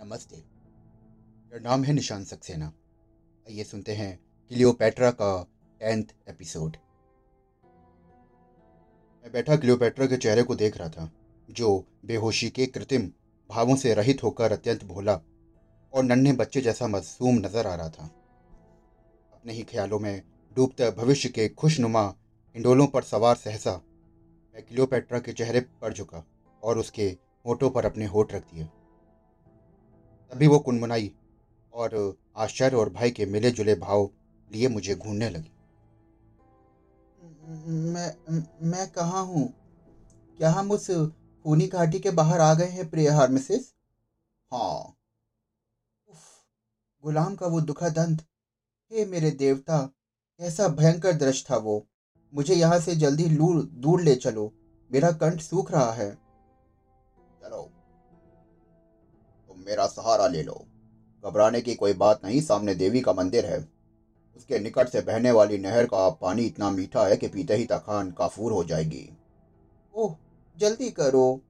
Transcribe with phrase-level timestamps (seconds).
[0.00, 2.66] नमस्ते। मेरा नाम है निशान सक्सेना।
[3.46, 4.20] आइए सुनते हैं
[4.50, 5.32] क्लियोपेट्रा का
[5.80, 6.76] टेंथ एपिसोड।
[9.24, 11.10] मैं बैठा क्लियोपेट्रा के चेहरे को देख रहा था,
[11.48, 13.10] जो बेहोशी के कृत्रिम
[13.50, 15.20] भावों से रहित होकर अत्यंत भोला
[15.92, 18.10] और नन्हे बच्चे जैसा मासूम नज़र आ रहा था।
[19.32, 20.22] अपने ही ख्यालों में
[20.56, 22.14] डूबते भविष्य के खुशनुमा
[22.54, 23.80] इंडोलों पर सवार सहसा
[24.54, 26.26] मैं क्लियोपेट्रा के चेहरे पर झुका
[26.62, 28.68] और उसके होठों पर अपने होठ रख दिए।
[30.32, 31.10] तभी वो कुनमुनाई
[31.74, 34.10] और आश्चर्य और भय के मिले जुले भाव
[34.50, 35.52] लिए मुझे घूरने लगी।
[37.92, 38.14] मैं
[38.62, 39.46] मैं कहाँ हूँ?
[40.38, 40.86] क्या हम उस
[41.44, 43.72] खूनी घाटी के बाहर आ गए हैं प्रिय हार्मिसिस?
[44.52, 44.96] हाँ।
[46.08, 46.20] उफ,
[47.04, 48.24] गुलाम का वो दुखद अंत।
[48.90, 49.78] हे मेरे देवता
[50.40, 51.86] कैसा भयंकर दृश्य था वो।
[52.34, 54.52] मुझे यहाँ से जल्दी दूर दूर ले चलो।
[54.90, 56.10] मेरा कंठ सूख रहा है।
[59.66, 60.66] मेरा सहारा ले लो।
[61.24, 63.68] घबराने की कोई बात नहीं, सामने देवी का मंदिर है।
[64.36, 68.10] उसके निकट से बहने वाली नहर का पानी इतना मीठा है कि पीते ही तखान
[68.10, 69.18] काफूर हो जाएगी।
[69.94, 70.16] ओह,
[70.58, 71.40] जल्दी करो।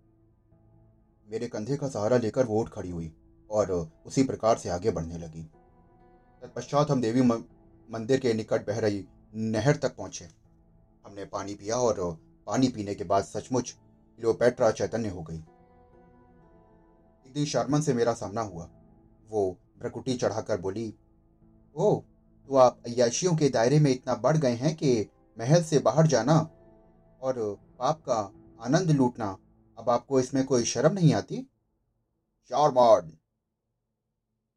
[1.29, 3.13] मेरे कंधे का सहारा लेकर वो उठ खड़ी हुई
[3.51, 5.43] और उसी प्रकार से आगे बढ़ने लगी।
[6.43, 10.25] तत्पश्चात हम देवी मंदिर के निकट बह रही नहर तक पहुँचे।
[11.07, 13.75] हमने पानी पिया और पानी पीने के बाद सचमुच
[14.19, 15.41] लियोपेट्रा चैतन्य हो गई।
[17.31, 18.65] एक दिन शर्मन से मेरा सामना हुआ।
[19.29, 20.93] वो भ्रकुटी चढ़ाकर बोली
[21.77, 21.95] ओ
[22.49, 26.35] तो आप अयाशियों के दायरे में इतना बढ़ गए हैं कि महल से बाहर जाना
[27.23, 27.35] और
[27.79, 28.19] पाप का
[28.61, 29.37] आनंद लूटना,
[29.79, 31.37] अब आपको इसमें कोई शर्म नहीं आती?
[32.51, 33.13] शारमान,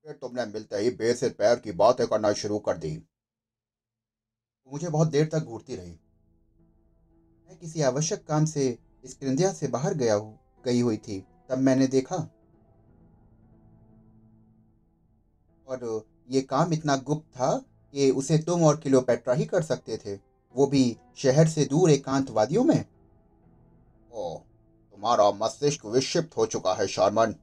[0.05, 2.95] फिर तुमने मिलते ही बेसिर पैर की बातें करना शुरू कर दी।
[4.69, 5.91] मुझे बहुत देर तक घूरती रही।
[7.49, 11.57] मैं किसी आवश्यक काम से, इस कृंदिया से बाहर गया हूँ, गई हुई थी, तब
[11.57, 12.27] मैंने देखा
[15.67, 17.55] और ये काम इतना गुप्त था
[17.93, 20.15] कि उसे तुम और किलोपेट्रा ही कर सकते थे।
[20.55, 22.85] वो भी शहर से दूर एकांत वादियों में।
[24.13, 24.35] ओ
[24.93, 27.35] तुम्हारा मस्तिष्क विक्षिप्त हो चुका है, शारमन।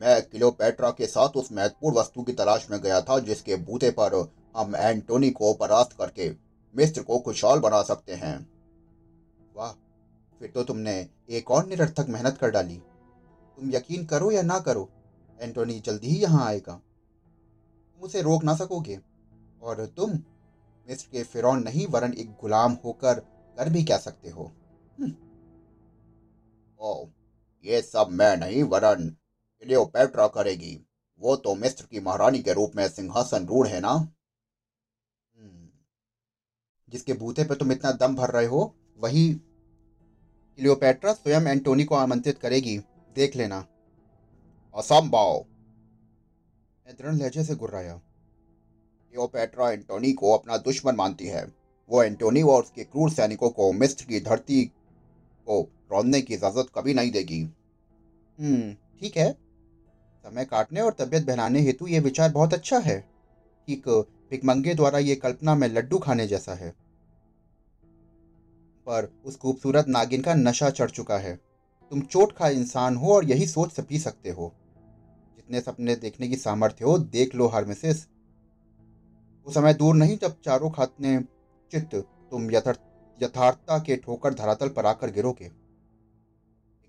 [0.00, 4.14] मैं किलोपेट्रा के साथ उस महत्वपूर्ण वस्तु की तलाश में गया था, जिसके बूते पर
[4.56, 6.30] हम एंटोनी को परास्त करके
[6.74, 8.38] मिस्र को खुशहाल बना सकते हैं।
[9.54, 9.72] वाह,
[10.40, 10.94] फिर तो तुमने
[11.30, 14.88] एक और निरर्थक मेहनत कर डाली। तुम यकीन करो या ना करो,
[15.40, 16.80] एंटोनी जल्दी ही यहाँ आएगा।
[18.00, 19.00] तुम उसे रोक ना सकोगे।
[19.62, 20.10] और तुम,
[20.88, 23.20] मिस्र के फिरौन नहीं, वरन एक गुलाम होकर
[23.56, 24.52] कर भी क्या सकते हो?
[25.00, 25.14] हम्म।
[26.80, 27.06] ओ,
[27.64, 29.16] ये सब मैं नहीं, वरन
[29.62, 30.86] क्लियोपेट्रा करेगी।
[31.18, 33.92] वो तो मिस्र की महारानी के रूप में सिंहासन रूढ़ है ना?
[35.38, 35.68] हम्म।
[36.88, 39.34] जिसके बूते पे तुम इतना दम भर रहे हो, वही
[40.56, 42.78] क्लियोपेट्रा स्वयं एंटोनी को आमंत्रित करेगी।
[43.14, 43.66] देख लेना।
[44.74, 45.46] असंभव।
[46.90, 51.42] मैं दृढ़ लहजे से गुर्राया क्लियोपेट्रा एंटोनी को अपना दुश्मन मानती है।
[51.90, 54.64] वो एंटोनी और उसके क्रूर सैनिकों को मिस्र की धरती
[55.46, 55.60] को
[55.92, 57.40] रौंदने की इजाज़त कभी नहीं देगी।
[58.38, 62.98] हम्म ठीक है। समय काटने और तबियत बहलाने हेतु ये विचार बहुत अच्छा है
[63.68, 63.88] ठीक
[64.30, 66.70] भिकमंगे द्वारा ये कल्पना में लड्डू खाने जैसा है।
[68.86, 71.36] पर उस खूबसूरत नागिन का नशा चढ़ चुका है।
[71.92, 74.54] तुम चोट खा इंसान हो और यही सोच सपी सकते हो।
[75.50, 78.04] जितने सपने देखने की सामर्थ्य हो, देख लो हार्मेसिस
[79.46, 81.18] वो समय दूर नहीं, जब चारों खातने
[81.72, 81.94] चित्त,
[82.30, 85.48] तुम यथार्थता के ठोकर धरातल पर आकर गिरोगे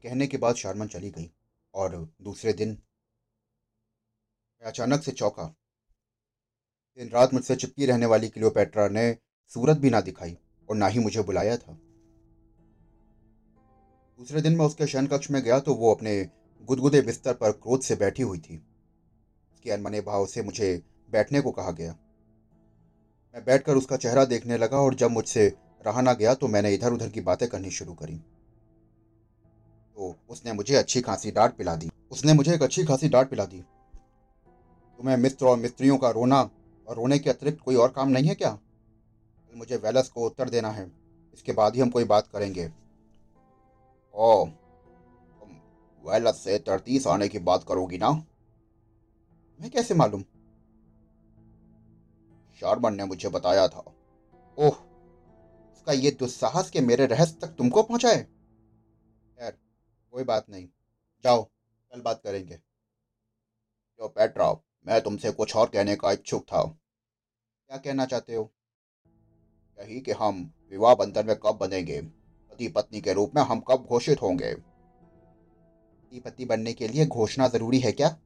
[0.04, 1.30] कहने के बाद शारमन चली गई,
[1.74, 5.44] और दूसरे दिन मैं अचानक से चौंका।
[7.00, 9.12] दिन रात मुझसे चिपकी रहने वाली क्लियोपेट्रा ने
[9.52, 10.38] सूरत भी ना दिखाई,
[10.70, 11.74] और ना ही मुझे बुलाया था।
[14.20, 16.14] दूसरे दिन मैं उसके शयन कक्ष में गया तो वो अपने
[16.68, 18.58] गुदगुदे बिस्तर पर क्रोध से बैठी हुई थी।
[19.54, 21.96] उसके अनमने भाव से मुझे बैठने को कहा गया।
[23.36, 26.94] मैं बैठकर उसका चेहरा देखने लगा और जब मुझसे रहा ना गया तो मैंने इधर
[26.94, 28.16] उधर की बातें करनी शुरू करी।
[29.98, 33.46] तो उसने मुझे अच्छी खासी डांट पिला दी। उसने मुझे एक अच्छी खासी डांट पिला
[33.46, 33.62] दी।
[35.00, 36.50] तुम्हें मित्र और मिस्त्रियों का रोना
[36.88, 38.60] और रोने के अतिरिक्त कोई और काम नहीं है क्या?
[39.56, 40.92] मुझे वेलस को उत्तर देना है।
[41.34, 42.72] इसके बाद ही हम कोई बात करेंगे।
[44.16, 44.46] ओ
[46.06, 48.10] वेलस से तरतीस आने की बात करोगी ना?
[49.62, 50.22] मैं कैसे मालूम?
[52.60, 53.84] शारमन ने मुझे बताया था।
[54.58, 54.76] ओह
[55.72, 58.24] उसका ये दुस्साहस के मेरे रहस्य तक तुमको पहुँचाए?
[59.40, 59.58] खैर,
[60.12, 60.68] कोई बात नहीं।
[61.24, 61.44] जाओ,
[61.92, 62.56] कल बात करेंगे।
[63.98, 64.54] जो पेट्रा
[64.88, 66.64] मैं तुमसे कुछ और कहने का इच्छुक था।
[67.68, 68.54] क्या कहना चाहते हो?
[69.80, 72.02] यही कि हम विवाह बंधन में कब बनेंगे?
[72.52, 74.71] पति पत्नी के रूप में हम कब घोषित होंगे?
[76.20, 78.18] पति बनने के लिए घोषणा ज़रूरी है क्या?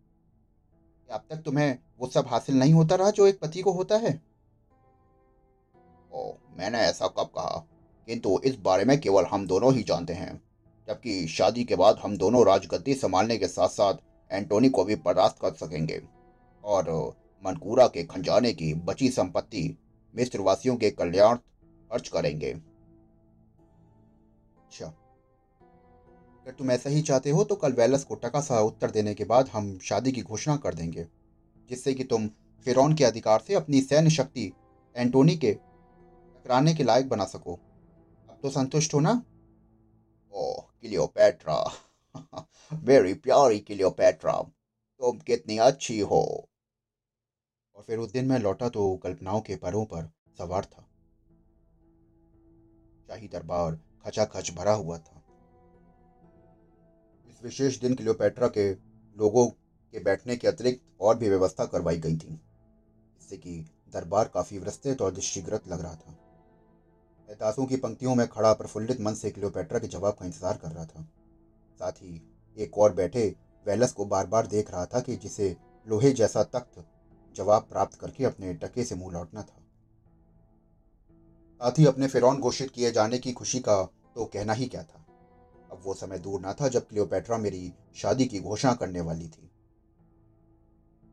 [1.12, 4.22] अब तक तुम्हें वो सब हासिल नहीं होता रहा जो एक पति को होता है?
[6.14, 7.68] ओ मैंने ऐसा कब कहा?
[8.08, 10.44] किंतु इस बारे में केवल हम दोनों ही जानते हैं,
[10.88, 13.94] जबकि शादी के बाद हम दोनों राजगद्दी संभालने के साथ साथ
[14.32, 16.04] एंटोनी को भी बर्दाश्त कर सकेंगे।
[16.64, 17.16] और
[17.46, 19.78] मनकूरा के खंजाने की बची संपत्ति
[20.16, 22.54] मिस्रवासियों के कल्याण खर्च करेंगे।
[24.64, 24.94] अच्छा।
[26.46, 29.24] अगर तुम ऐसा ही चाहते हो तो कल वेलस को टका सा उत्तर देने के
[29.24, 31.08] बाद हम शादी की घोषणा कर देंगे,
[31.70, 32.28] जिससे कि तुम
[32.66, 34.54] फिरौन के अधिकार से अपनी सैन्य शक्ति
[34.96, 37.54] एंटोनी के टकराने के लायक बना सको।
[38.30, 39.24] अब तो संतुष्ट हो ना?
[40.34, 41.72] Oh, Cleopatra.
[42.74, 44.42] वेरी प्यारी क्लियोपेट्रा।
[45.00, 46.50] तुम कितनी अच्छी हो।
[47.76, 50.90] और फिर उस दिन मैं लौटा तो कल्पनाओं के परों पर सवार था।
[53.08, 55.15] शाही दरबार खचाखच भरा हुआ था।
[57.46, 58.70] विशेष दिन क्लियोपेट्रा के
[59.16, 63.60] लोगों के बैठने के अतिरिक्त और भी व्यवस्था करवाई गई थी, जिससे कि
[63.94, 66.18] दरबार काफ़ी विस्तृत और दृष्टिग्रत लग रहा था।
[67.40, 70.86] दासों की पंक्तियों में खड़ा प्रफुल्लित मन से क्लियोपेट्रा के जवाब का इंतज़ार कर रहा
[70.86, 71.04] था।
[71.80, 72.22] साथ ही
[72.58, 73.28] एक और बैठे
[73.66, 75.56] वेलस को बार बार देख रहा था कि जिसे
[75.88, 76.84] लोहे जैसा तख्त
[77.36, 79.62] जवाब प्राप्त करके अपने टके से मुँह लौटना था।
[81.62, 83.84] साथ ही अपने फिरौन घोषित किए जाने की खुशी का
[84.16, 85.05] तो कहना ही क्या था?
[85.72, 89.52] अब वो समय दूर ना था जब क्लियोपेट्रा मेरी शादी की घोषणा करने वाली थी।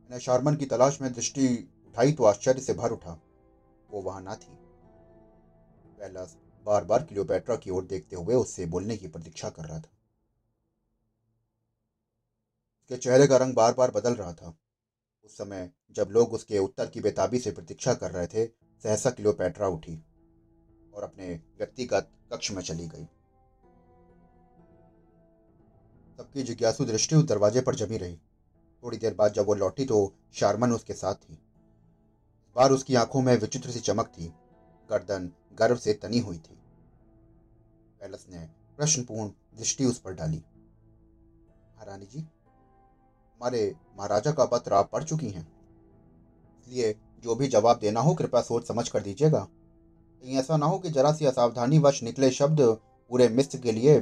[0.01, 3.19] मैंने शारमन की तलाश में दृष्टि उठाई तो आश्चर्य से भर उठा।
[3.91, 4.53] वो वहाँ ना थी।
[6.01, 9.91] वेलस बार बार क्लियोपेट्रा की ओर देखते हुए उससे बोलने की प्रतीक्षा कर रहा था।
[12.81, 14.57] उसके चेहरे का रंग बार बार बदल रहा था।
[15.23, 18.45] उस समय जब लोग उसके उत्तर की बेताबी से प्रतीक्षा कर रहे थे,
[18.83, 20.03] सहसा क्लियोपेट्रा उठी
[20.93, 23.07] और अपने व्यक्तिगत कक्ष में चली गई।
[26.17, 28.15] सबकी जिज्ञासु दृष्टि उस दरवाजे पर जमी रही।
[28.83, 31.39] थोड़ी देर बाद जब वो लौटी तो शारमन उसके साथ थी।
[32.55, 34.33] बार उसकी आँखों में विचित्र सी चमक थी।
[34.89, 36.59] गर्दन गर्व से तनी हुई थी।
[38.01, 45.03] पैलस ने प्रश्नपूर्ण दृष्टि उस पर डाली। महारानी जी, हमारे महाराजा का पत्र आप पढ़
[45.03, 45.47] चुकी हैं।
[46.61, 50.79] इसलिए जो भी जवाब देना हो, कृपया सोच समझ कर दीजिएगा। कहीं ऐसा ना हो
[50.79, 52.61] कि जरा सी असावधानी वश निकले शब्द
[53.09, 53.99] पूरे मिस्र के लिए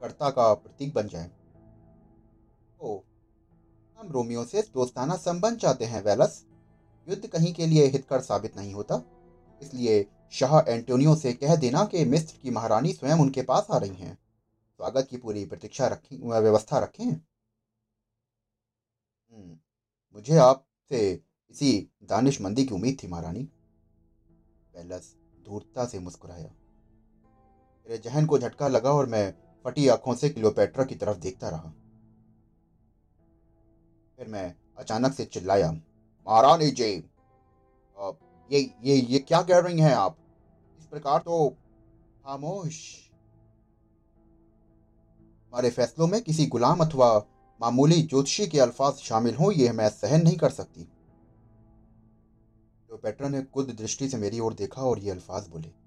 [0.00, 1.30] भयंकरता का प्रतीक बन जाए।
[2.80, 3.00] ओ
[3.98, 6.46] हम रोमियो से दोस्ताना संबंध चाहते हैं वेलस।
[7.08, 9.02] युद्ध कहीं के लिए हितकर साबित नहीं होता।
[9.62, 13.94] इसलिए शाह एंटोनियो से कह देना कि मिस्र की महारानी स्वयं उनके पास आ रही
[13.94, 14.14] हैं।
[14.76, 17.04] स्वागत की पूरी प्रतीक्षा रखें व्यवस्था रखें।
[19.30, 19.58] हम्म,
[20.14, 23.42] मुझे आपसे इसी दानिशमंदी की उम्मीद थी महारानी।
[24.76, 26.50] वेलस धूर्तता से मुस्कुराया।
[27.86, 31.72] मेरे जहन को झटका लगा और मैं फटी आँखों से क्लियोपेट्रा की तरफ़ देखता रहा।
[34.18, 37.04] फिर मैं अचानक से चिल्लाया महारानी जी
[38.50, 40.16] ये ये ये क्या कह रही हैं आप?
[40.78, 41.56] इस प्रकार तो
[42.24, 43.10] खामोश।
[45.52, 47.26] हमारे फैसलों में किसी गुलाम अथवा
[47.60, 53.70] मामूली ज्योतिषी के अल्फाज शामिल हों ये मैं सहन नहीं कर सकती। क्लियोपेट्रा ने कुद
[53.70, 55.79] दृष्टि से मेरी ओर देखा और ये अल्फाज बोले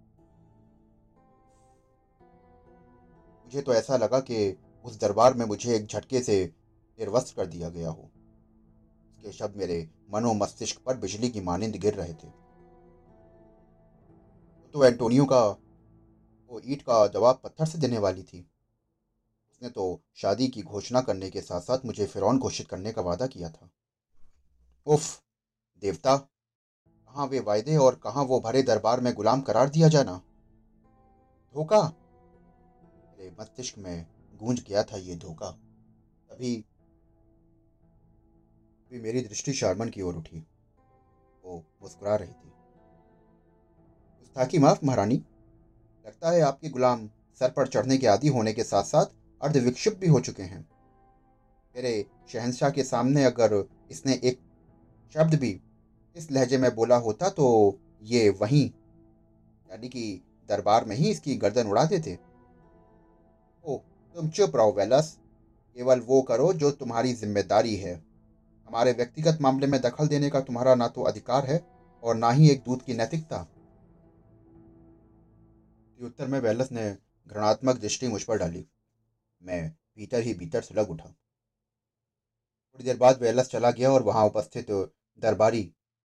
[3.53, 6.53] मुझे तो ऐसा लगा कि उस दरबार में मुझे एक झटके से
[6.99, 8.11] निर्वस्त कर दिया गया हो।
[9.17, 12.27] उसके शब्द मेरे मनो मस्तिष्क पर बिजली की मानिंद गिर रहे थे।
[14.71, 15.45] तो एंटोनियो का,
[16.51, 18.51] वो ईट का जवाब पत्थर से देने वाली थी।
[19.51, 23.27] उसने तो शादी की घोषणा करने के साथ साथ मुझे फिरौन घोषित करने का वादा
[23.27, 23.69] किया था।
[24.85, 25.21] उफ,
[25.81, 26.17] देवता,
[26.87, 30.17] कहाँ वे वायदे और कहाँ वो भरे दरबार में गुलाम करार दिया जाना?
[31.53, 31.93] धोखा!
[33.23, 34.05] मेरे मस्तिष्क में
[34.39, 35.49] गूंज गया था ये धोखा।
[36.29, 36.55] तभी
[38.91, 40.39] भी मेरी दृष्टि शारमन की ओर उठी।
[41.43, 42.49] वो मुस्कुरा रही थी।
[44.19, 45.15] गुस्ताखी माफ़ महारानी,
[46.05, 47.07] लगता है आपके गुलाम
[47.41, 50.59] सर पर चढ़ने के आदि होने के साथ साथ अर्ध विक्षिप्त भी हो चुके हैं।
[51.75, 53.55] मेरे शहनशाह के सामने अगर
[53.91, 54.39] इसने एक
[55.15, 55.59] शब्द भी
[56.15, 57.47] इस लहजे में बोला होता तो
[58.03, 58.69] ये वहीं,
[59.69, 62.17] यानी कि दरबार में ही इसकी गर्दन उड़ा देते।
[64.15, 65.17] तुम चुप रहो, वेलस।
[65.77, 67.93] केवल वो करो जो तुम्हारी ज़िम्मेदारी है।
[68.67, 71.59] हमारे व्यक्तिगत मामले में दखल देने का तुम्हारा ना तो अधिकार है
[72.03, 73.37] और ना ही एक दूत की नैतिकता।
[75.99, 76.89] उत्तर में वेलस ने
[77.27, 78.65] घृणात्मक दृष्टि मुझ पर डाली।
[79.41, 79.67] मैं
[79.97, 81.09] भीतर ही भीतर सुलग उठा।
[82.69, 84.83] थोड़ी देर बाद वेलस चला गया और वहाँ उपस्थित तो
[85.21, 85.63] दरबारी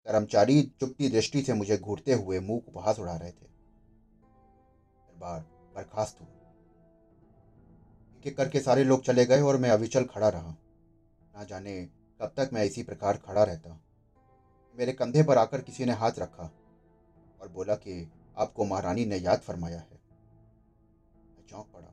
[0.07, 3.47] कर्मचारी चुपती दृष्टि से मुझे घूरते हुए मुँह उपहास उड़ा रहे थे।
[5.07, 5.41] दरबार
[5.77, 6.34] बर्खास्त हुआ।
[8.25, 10.51] एक करके सारे लोग चले गए और मैं अविचल खड़ा रहा।
[11.35, 11.81] ना जाने
[12.21, 13.81] कब तक मैं इसी प्रकार खड़ा रहता।
[14.77, 16.51] मेरे कंधे पर आकर किसी ने हाथ रखा
[17.41, 20.01] और बोला कि आपको महारानी ने याद फरमाया है।
[21.37, 21.93] मैं चौंक पड़ा।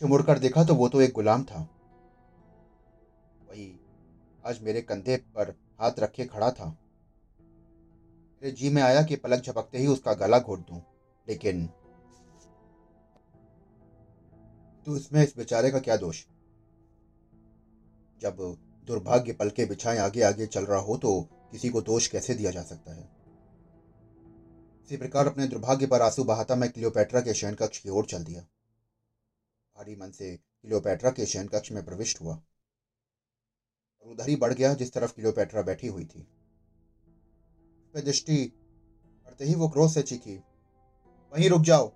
[0.00, 1.68] जो मुड़कर देखा तो वो तो एक गुलाम था।
[3.48, 3.80] वही
[4.46, 6.66] आज मेरे कंधे पर हाथ रखे खड़ा था।
[8.42, 10.82] मेरे जी में आया कि पलक झपकते ही उसका गला घोट दूँ,
[11.28, 11.68] लेकिन
[14.86, 16.24] तो इसमें इस बेचारे का क्या दोष?
[18.20, 18.36] जब
[18.84, 22.50] दुर्भाग्य पल के बिछाए आगे आगे चल रहा हो तो किसी को दोष कैसे दिया
[22.50, 23.08] जा सकता है?
[24.84, 28.24] इसी प्रकार अपने दुर्भाग्य पर आँसू बहाता मैं क्लियोपेट्रा के शयन कक्ष की ओर चल
[28.24, 28.40] दिया।
[29.76, 32.34] भारी मन से क्लियोपेट्रा के शयन कक्ष में प्रविष्ट हुआ।
[34.02, 36.26] और उधर ही बढ़ गया जिस तरफ़ क्लियोपेट्रा बैठी हुई थी।
[37.94, 38.44] पे दृष्टि
[39.26, 40.36] पड़ते ही वो क्रोध से चीखी,
[41.32, 41.95] वहीं रुक जाओ।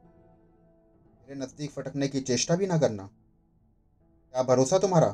[1.30, 3.02] मेरे नज़दीक फटकने की चेष्टा भी ना करना।
[4.34, 5.12] क्या भरोसा तुम्हारा?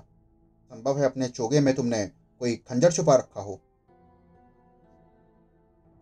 [0.71, 2.07] संभव है अपने चोगे में तुमने
[2.39, 3.61] कोई खंजर छुपा रखा हो।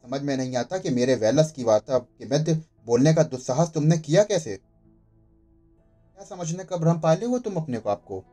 [0.04, 2.54] समझ में नहीं आता कि मेरे वैलस की वार्ता के मध्य
[2.86, 4.56] बोलने का दुस्साहस तुमने किया कैसे?
[4.56, 8.24] क्या समझने का भ्रम पाले हो तुम अपने को आपको?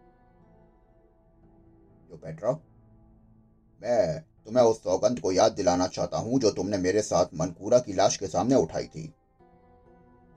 [2.10, 2.52] जो पेट्रा
[3.82, 7.94] मैं तुम्हें उस सौगंध को याद दिलाना चाहता हूँ जो तुमने मेरे साथ मनकूरा की
[7.94, 9.14] लाश के सामने उठाई थी।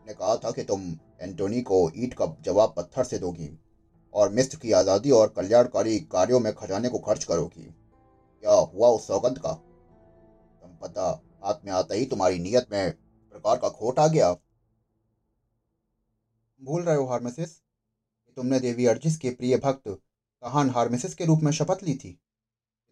[0.06, 0.80] ने कहा था कि तुम
[1.20, 3.48] एंटोनी को ईट का जवाब पत्थर से दोगी
[4.14, 9.06] और मिस्र की आज़ादी और कल्याणकारी कार्यों में खजाने को खर्च करोगी। क्या हुआ उस
[9.06, 9.52] सौगंध का?
[10.62, 11.08] संपदा
[11.44, 14.32] हाथ में आते ही तुम्हारी नीयत में प्रकार का खोट आ गया।
[16.60, 17.56] भूल रहे हो, हार्मेसिस?
[18.36, 22.18] तुमने देवी अर्जिस के प्रिय भक्त कहान हार्मेसिस के रूप में शपथ ली थी?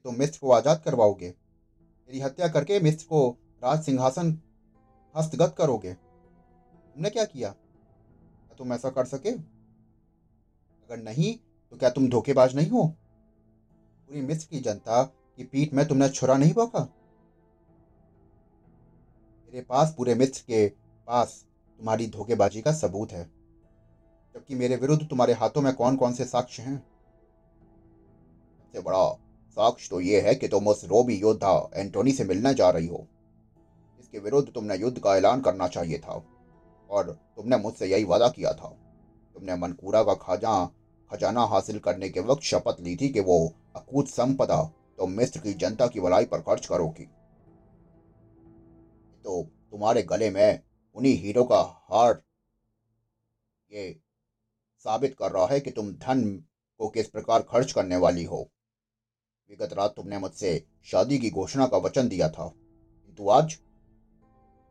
[0.05, 1.29] तुम मिस्र को आज़ाद करवाओगे?
[1.29, 3.29] मेरी हत्या करके मिस्र को
[3.63, 4.39] राज सिंहासन
[5.15, 5.97] हस्तगत करोगे?
[6.95, 7.49] तुमने क्या किया?
[7.49, 9.31] क्या तुम ऐसा कर सके?
[9.31, 11.35] अगर नहीं
[11.73, 12.87] तो क्या तुम धोखेबाज नहीं हो?
[14.11, 16.81] पूरी मिस्र की जनता की पीठ में तुमने छुरा नहीं बोका
[19.45, 20.67] मेरे पास पूरे मिस्र के
[21.09, 21.45] पास
[21.81, 23.25] तुम्हारी धोखेबाजी का सबूत है,
[24.35, 26.77] जबकि मेरे विरुद्ध तुम्हारे हाथों में कौन कौन से साक्ष्य हैं?
[28.59, 29.09] सबसे बड़ा
[29.57, 33.07] साक्ष्य तो यह है कि तुम उस रोबी योद्धा एंटोनी से मिलने जा रही हो।
[34.01, 36.23] इसके विरुद्ध तुमने युद्ध का ऐलान करना चाहिए था।
[36.93, 38.69] और तुमने मुझसे यही वादा किया था।
[39.35, 40.67] तुमने मनकूरा का खाजा,
[41.11, 45.55] खजाना हासिल करने के वक्त शपथ ली थी कि वो अकूत संपदा तो मिस्र की
[45.55, 47.05] जनता की भलाई पर खर्च करोगी।
[49.25, 50.63] तो तुम्हारे गले में
[50.95, 52.23] उन्हीं हीरो का हार
[53.73, 54.01] ये
[54.79, 56.45] साबित कर रहा है कि तुम धन
[56.79, 58.51] को किस प्रकार खर्च करने वाली हो।
[59.51, 62.49] विगत रात तुमने मुझसे शादी की घोषणा का वचन दिया था।
[63.07, 63.59] किंतु आज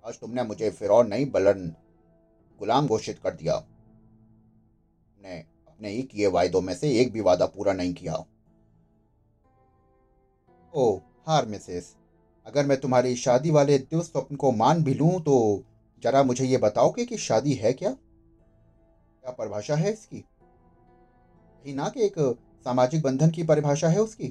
[0.06, 1.76] आज तुमने मुझे फिर नहीं बलन
[2.62, 5.38] गुलाम घोषित कर दिया। तुमने
[5.68, 8.26] अपने ही किए वायदों में से एक भी वादा पूरा नहीं किया।
[10.74, 11.96] ओ, हार मिसेस,
[12.46, 15.64] अगर मैं तुम्हारी शादी वाले दुस्वप्न को मान भी लूँ तो
[16.04, 17.92] जरा मुझे ये बताओगे कि शादी है क्या?
[17.92, 20.18] क्या परिभाषा है इसकी?
[20.18, 24.26] यही ना कि एक सामाजिक बंधन की परिभाषा है उसकी।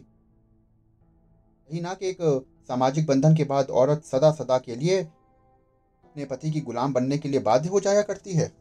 [1.69, 5.03] यही ना कि एक सामाजिक बंधन के बाद औरत सदा सदा के लिए
[6.11, 8.53] अपने पति की गुलाम बनने के लिए बाध्य हो जाया करती है।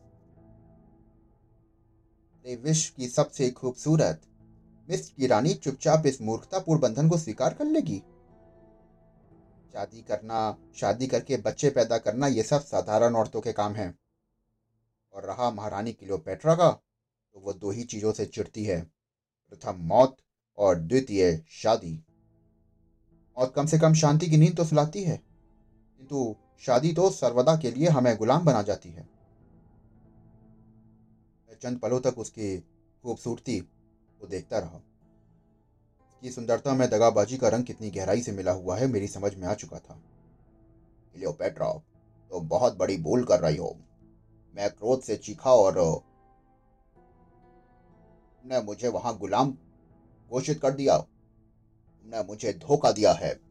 [2.56, 4.22] विश्व की सबसे खूबसूरत
[4.90, 8.00] मिस्र की रानी चुपचाप इस मूर्खतापूर्ण बंधन को स्वीकार कर लेगी।
[9.74, 14.00] शादी करना, शादी करके बच्चे पैदा करना, ये सब साधारण औरतों के काम हैं।
[15.14, 16.70] और रहा महारानी क्लियोपेट्रा का
[17.34, 18.82] तो वो दो ही चीज़ों से चिड़ती है।
[19.50, 20.18] प्रथम मौत
[20.58, 22.04] और द्वितीय शादी।
[23.40, 25.18] मौत कम से कम शांति की नींद तो सुलाती है।
[25.98, 29.08] किंतु शादी तो सर्वदा के लिए हमें गुलाम बना जाती है।
[31.62, 32.58] चंद पलों तक उसकी
[33.04, 34.78] खूबसूरती को देखता रहा।
[36.10, 39.48] उसकी सुंदरता में दगाबाजी का रंग कितनी गहराई से मिला हुआ है, मेरी समझ में
[39.48, 40.00] आ चुका था।
[41.14, 41.72] क्लियोपेट्रा
[42.32, 43.76] तो बहुत बड़ी भूल कर रही हो।
[44.54, 45.80] मैं क्रोध से चीखा और
[48.64, 49.52] मुझे वहाँ गुलाम
[50.32, 53.49] घोषित कर दिया। तुमने मुझे धोखा दिया है।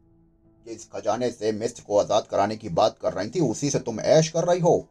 [0.69, 3.99] जिस खजाने से मिस्र को आज़ाद कराने की बात कर रही थी, उसी से तुम
[4.01, 4.87] ऐश कर रही हो।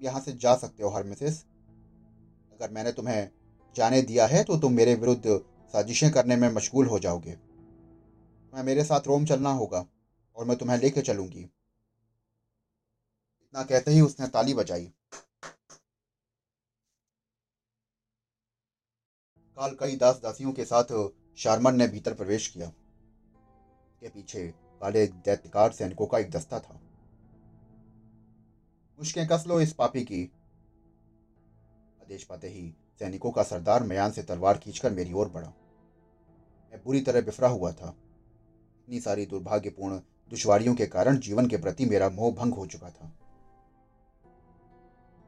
[0.00, 1.44] यहाँ से जा सकते हो हर मिसेस
[2.52, 3.30] अगर मैंने तुम्हें
[3.76, 5.40] जाने दिया है तो तुम मेरे विरुद्ध
[5.74, 7.36] साजिशें करने में मशगूल हो जाओगे।
[8.52, 9.84] मैं मेरे साथ रोम चलना होगा,
[10.36, 11.40] और मैं तुम्हें लेके चलूँगी।
[13.40, 14.84] इतना कहते ही उसने ताली बजाई।
[19.58, 20.92] काल कई दास दासियों के साथ
[21.36, 22.72] शारमन ने भीतर प्रवेश किया।
[24.00, 26.80] के पीछे काले दैत्यकार सैनिकों का एक दस्ता था।
[28.98, 30.32] मुश्कें कस लो इस पापी की।
[32.02, 35.48] आदेश पाते ही सैनिकों का सरदार मयान से तलवार खींचकर मेरी ओर बढ़ा।
[36.72, 37.96] मैं बुरी तरह बिफरा हुआ था।
[38.80, 39.96] इतनी सारी दुर्भाग्यपूर्ण
[40.30, 43.12] दुश्वारियों के कारण जीवन के प्रति मेरा मोह भंग हो चुका था।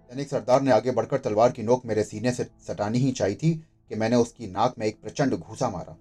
[0.09, 3.67] सैनिक सरदार ने आगे बढ़कर तलवार की नोक मेरे सीने से सटानी ही चाहिए थी।
[3.91, 5.93] कि मैंने उसकी नाक में एक प्रचंड घूसा मारा।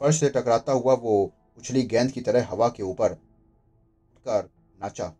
[0.00, 4.48] फर्श से टकराता हुआ वो उछली गेंद की तरह हवा के ऊपर उठकर
[4.80, 5.12] नाचा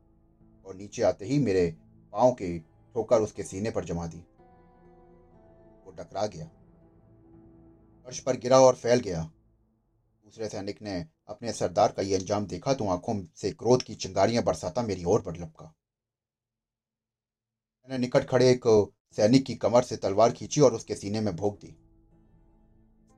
[0.67, 1.67] और नीचे आते ही मेरे
[2.13, 4.19] पाँव के ठोकर उसके सीने पर जमा दी।
[5.87, 6.47] वो टकरा गया।
[8.07, 9.23] फर्श पर गिरा और फैल गया।
[10.25, 10.95] दूसरे सैनिक ने
[11.29, 15.23] अपने सरदार का ये अंजाम देखा तो आँखों से क्रोध की चिंगारियाँ बरसाता मेरी ओर
[15.23, 15.73] बढ़ लपका।
[17.83, 18.67] मैंने निकट खड़े एक
[19.17, 21.77] सैनिक की कमर से तलवार खींची और उसके सीने में भोग दी।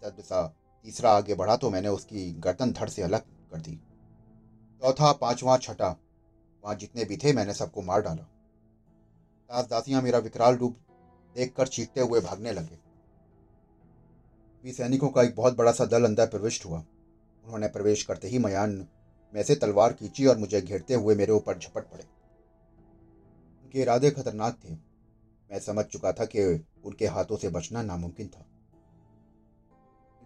[0.04, 3.76] सा तीसरा आगे बढ़ा तो मैंने उसकी गर्दन धड़ से अलग कर दी।
[4.82, 6.00] चौथा, पांचवा, छठा,
[6.64, 8.22] वहाँ जितने भी थे मैंने सबको मार डाला।
[9.50, 10.76] दास दासियाँ मेरा विकराल रूप
[11.36, 12.78] देखकर चीखते हुए भागने लगे।
[14.64, 16.78] भी सैनिकों का एक बहुत बड़ा सा दल अंदर प्रविष्ट हुआ।
[17.44, 18.88] उन्होंने प्रवेश करते ही मयान
[19.34, 22.04] में से तलवार खींची और मुझे घेरते हुए मेरे ऊपर झपट पड़े।
[23.62, 24.89] उनके इरादे खतरनाक थे।
[25.50, 28.46] मैं समझ चुका था कि उनके हाथों से बचना नामुमकिन था।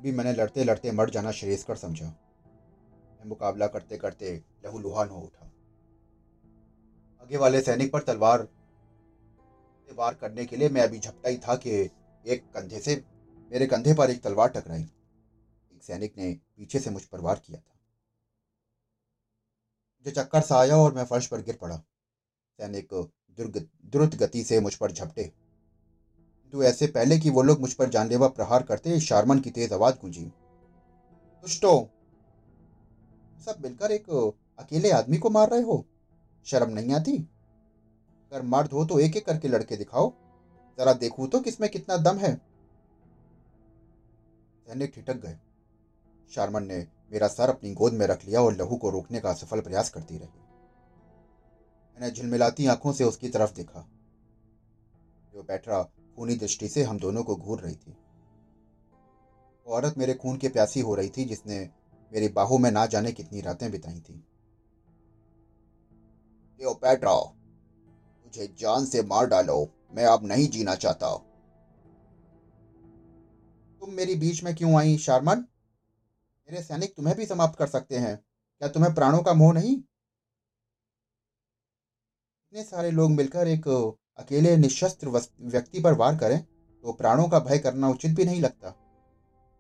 [0.03, 5.47] भी मैंने लड़ते लड़ते मर जाना श्रेयस्कर समझा। मैं मुकाबला करते करते लहूलुहान हो उठा।
[7.23, 8.49] आगे वाले सैनिक पर तलवार
[9.93, 11.71] वार करने के लिए मैं अभी झपटा ही था कि
[12.27, 13.05] एक कंधे से
[13.53, 14.83] मेरे कंधे पर एक तलवार टकराई।
[15.73, 17.79] एक सैनिक ने पीछे से मुझ पर वार किया था।
[19.99, 21.77] मुझे चक्कर सा आया और मैं फर्श पर गिर पड़ा।
[22.59, 22.93] सैनिक
[23.41, 28.29] द्रुत गति से मुझ पर झपटे। किंतु ऐसे पहले कि वो लोग मुझ पर जानलेवा
[28.29, 30.25] प्रहार करते, शारमन की तेज आवाज़ गूंजी।
[31.43, 31.91] दुष्टो,
[33.45, 35.87] सब मिलकर एक अकेले आदमी को मार रहे हो?
[36.45, 37.29] शर्म नहीं आती?
[38.33, 40.13] अगर मर्द हो तो एक एक करके लड़के दिखाओ।
[40.79, 42.35] जरा देखू तो किसमें कितना दम है।
[44.69, 45.39] सैनिक ठिठक गए।
[46.31, 49.61] शारमन ने मेरा सर अपनी गोद में रख लिया और लहू को रोकने का सफल
[49.61, 50.44] प्रयास करती रही।
[51.95, 53.81] मैंने झिलमिलाती आँखों से उसकी तरफ़ देखा।
[55.35, 55.83] जो बैठा
[56.17, 57.97] खूनी दृष्टि से हम दोनों को घूर रही थी।
[59.67, 61.71] वो औरत मेरे खून की प्यासी हो रही थी, जिसने
[62.13, 64.25] मेरी बाहों में ना जाने कितनी रातें बिताई थी।
[66.63, 67.15] पेट्रा
[68.25, 71.17] मुझे जान से मार डालो, मैं अब नहीं जीना चाहता।
[73.81, 75.39] तुम मेरी बीच में क्यों आई, शारमन?
[76.49, 78.17] मेरे सैनिक तुम्हें भी समाप्त कर सकते हैं।
[78.59, 79.81] क्या तुम्हें प्राणों का मोह नहीं?
[82.55, 83.67] इतने सारे लोग मिलकर एक
[84.19, 88.69] अकेले निशस्त्र व्यक्ति पर वार करें तो प्राणों का भय करना उचित भी नहीं लगता।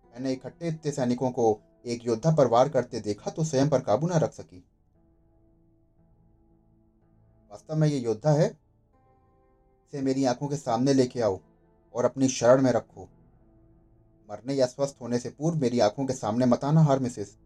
[0.05, 1.47] मैंने इकट्ठे इतने सैनिकों को
[1.87, 4.59] एक योद्धा पर वार करते देखा तो स्वयं पर काबू न रख सकी।
[7.51, 11.41] वास्तव में ये योद्धा है। इसे मेरी आँखों के सामने लेके आओ
[11.95, 13.09] और अपनी शरण में रखो।
[14.29, 17.37] मरने या स्वस्थ होने से पूर्व मेरी आँखों के सामने मत आना, हार मिसेस।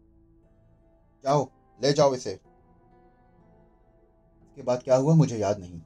[1.23, 2.39] जाओ, ले जाओ इसे।
[4.59, 5.77] इसके बाद क्या हुआ मुझे याद नहीं।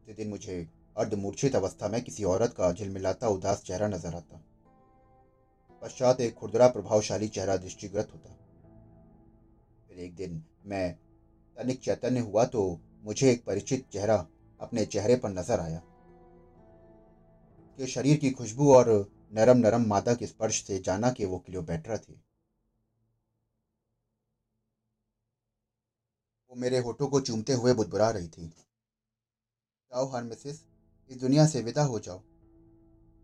[0.00, 0.56] उसी दिन मुझे
[0.96, 4.40] अर्धमूर्छित अवस्था में किसी औरत का झिलमिलाता उदास चेहरा नज़र आता।
[5.82, 8.36] पश्चात एक खुरदरा प्रभावशाली चेहरा दृष्टिगत होता।
[9.88, 10.92] फिर एक दिन मैं
[11.56, 12.62] तनिक चैतन्य हुआ तो
[13.04, 14.26] मुझे एक परिचित चेहरा
[14.60, 15.82] अपने चेहरे पर नज़र आया।
[17.78, 21.96] कि शरीर की खुशबू और नरम नरम मादा के स्पर्श से जाना कि वो क्लियोपेट्रा
[21.96, 22.20] थी।
[26.50, 28.46] वो मेरे होठों को चूमते हुए बुदबुरा रही थी।
[29.92, 30.60] जाओ हर मिसिस,
[31.10, 32.18] इस दुनिया से विदा हो जाओ।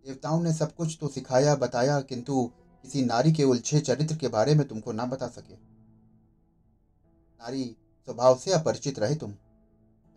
[0.04, 4.54] देवताओं ने सब कुछ तो सिखाया, बताया, किंतु किसी नारी के उलझे चरित्र के बारे
[4.54, 5.54] में तुमको ना बता सके।
[7.42, 9.30] नारी स्वभाव से अपरिचित रहे तुम।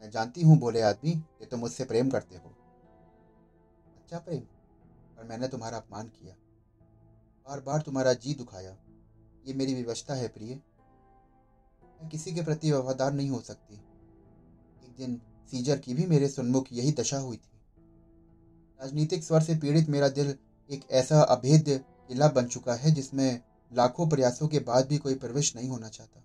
[0.02, 2.56] मैं जानती हूँ बोले आदमी, कि तुम मुझसे प्रेम करते हो।
[3.98, 4.41] अच्छा प्रेम,
[5.17, 6.36] पर मैंने तुम्हारा अपमान किया।
[7.48, 8.78] बार बार तुम्हारा जी दुखाया।
[9.45, 10.62] ये मेरी विवशता है प्रिय।
[12.01, 13.75] मैं किसी के प्रति वफादार नहीं हो सकती।
[14.85, 17.49] एक दिन सीजर की भी मेरे सन्मुख यही दशा हुई थी।
[18.81, 20.35] राजनीतिक स्वर से पीड़ित मेरा दिल
[20.71, 23.41] एक ऐसा अभेद्य किला बन चुका है जिसमें
[23.73, 26.23] लाखों प्रयासों के बाद भी कोई प्रवेश नहीं होना चाहता।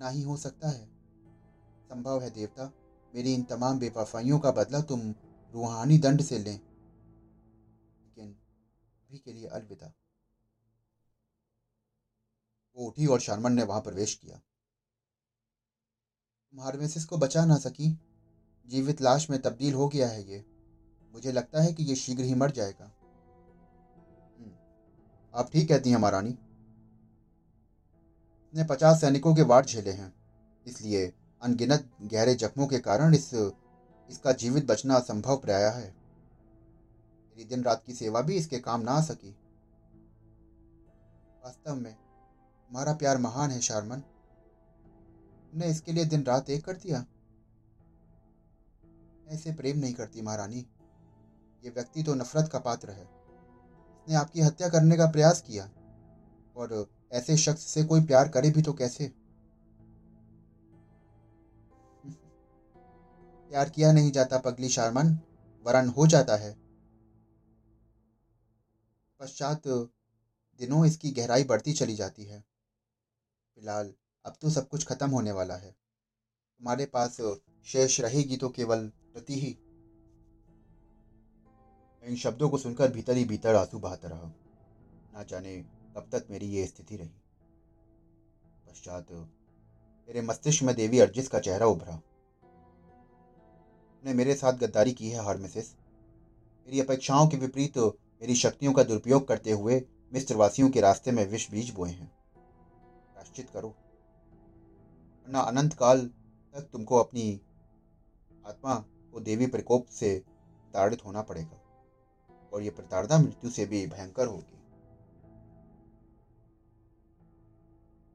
[0.00, 0.86] ना ही हो सकता है।
[1.84, 2.72] संभव है देवता,
[3.14, 5.14] मेरी इन तमाम बेवफाइयों का बदला तुम
[5.54, 6.60] रूहानी दंड से लें।
[8.02, 8.36] लेकिन
[9.08, 9.94] अभी के लिए अलविदा।
[12.78, 14.36] वो उठी और शर्मन ने वहाँ प्रवेश किया।
[16.50, 17.98] तुम हार्मेसिस को बचा ना सकी।
[18.66, 20.44] जीवित लाश में तब्दील हो गया है ये।
[21.12, 22.84] मुझे लगता है कि ये शीघ्र ही मर जाएगा।
[24.38, 24.52] हम्म,
[25.34, 26.38] आप ठीक कहती हैं महारानी।
[28.54, 30.14] ने पचास सैनिकों के वार झेले हैं।
[30.66, 31.12] इसलिए
[31.42, 33.34] अनगिनत गहरे जख्मों के कारण इस
[34.10, 35.96] इसका जीवित बचना असंभव प्राय है।
[37.28, 39.30] मेरी दिन रात की सेवा भी इसके काम ना आ सकी।
[41.44, 42.07] वास्तव में
[42.68, 44.02] हमारा प्यार महान है शारमन।
[45.50, 47.06] तुमने इसके लिए दिन रात एक कर दिया।
[49.26, 50.66] मैं इसे प्रेम नहीं करती महारानी।
[51.64, 55.70] ये व्यक्ति तो नफरत का पात्र है। इसने आपकी हत्या करने का प्रयास किया।
[56.56, 59.08] और ऐसे शख्स से कोई प्यार करे भी तो कैसे?
[63.50, 65.18] प्यार किया नहीं जाता पगली शारमन,
[65.66, 66.56] वरन हो जाता है।
[69.20, 69.90] पश्चात
[70.58, 72.57] दिनों इसकी गहराई बढ़ती चली जाती है।
[73.58, 73.92] फ़िलहाल,
[74.24, 77.16] अब तो सब कुछ खत्म होने वाला है। तुम्हारे पास
[77.66, 79.58] शेष रहेगी तो केवल प्रति ही।
[82.02, 84.30] इन शब्दों को सुनकर भीतर ही भीतर आँसू बहाता रहा।
[85.14, 85.56] ना जाने
[85.96, 87.08] कब तक मेरी ये स्थिति रही।
[88.68, 92.00] पश्चात मेरे मस्तिष्क में देवी अर्जिस का चेहरा उभरा।
[94.04, 95.72] ने मेरे साथ गद्दारी की है, हारमेसिस।
[96.66, 101.50] मेरी अपेक्षाओं के विपरीत मेरी शक्तियों का दुरुपयोग करते हुए मिस्त्रवासियों के रास्ते में विष
[101.50, 102.17] बीज बोए हैं।
[103.18, 106.06] प्राश्चित करो। वरना अनंत काल
[106.54, 107.40] तक तुमको अपनी
[108.46, 108.74] आत्मा
[109.12, 111.60] को देवी प्रकोप से प्रताड़ित होना पड़ेगा
[112.52, 114.56] और ये प्रताड़ना मृत्यु से भी भयंकर होगी।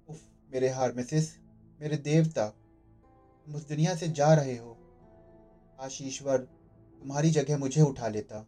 [0.09, 0.21] उफ,
[0.53, 1.37] मेरे हारमेसिस
[1.81, 4.77] मेरे देवता तुम उस दुनिया से जा रहे हो।
[5.79, 6.37] आशीश्वर
[7.01, 8.41] तुम्हारी जगह मुझे उठा लेता।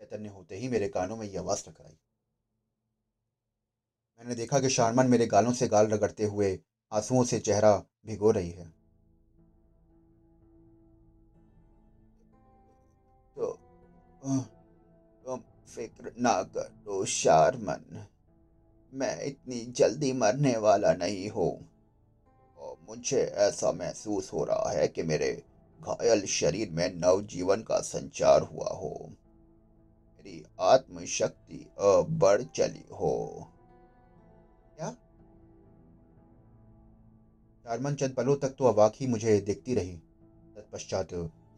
[0.00, 1.98] चैतन्य होते ही मेरे कानों में यह आवाज़ टकराई
[4.20, 6.58] मैंने देखा कि शारमन मेरे गालों से गाल रगड़ते हुए
[6.92, 7.76] आंसुओं से चेहरा
[8.06, 8.64] भिगो रही है।
[13.36, 13.50] तो
[15.26, 18.06] तुम फ़िक्र ना करो शारमन,
[18.92, 21.52] मैं इतनी जल्दी मरने वाला नहीं हूँ।
[22.88, 25.30] मुझे ऐसा महसूस हो रहा है कि मेरे
[25.80, 33.52] घायल शरीर में नव जीवन का संचार हुआ हो। मेरी आत्मशक्ति बढ़ चली हो।
[37.68, 39.96] चारमन चंद पलों तक तो अवाक ही मुझे देखती रही।
[40.56, 41.08] तत्पश्चात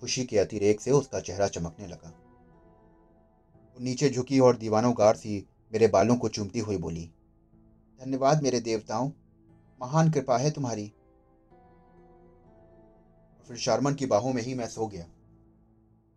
[0.02, 5.36] खुशी के अतिरेक से उसका चेहरा चमकने लगा। वो नीचे झुकी और दीवानों गार सी
[5.72, 7.04] मेरे बालों को चूमती हुई बोली,
[8.00, 9.10] धन्यवाद मेरे देवताओं,
[9.80, 10.86] महान कृपा है तुम्हारी।
[13.50, 15.06] फिर शारमन की बाहों में ही मैं सो गया।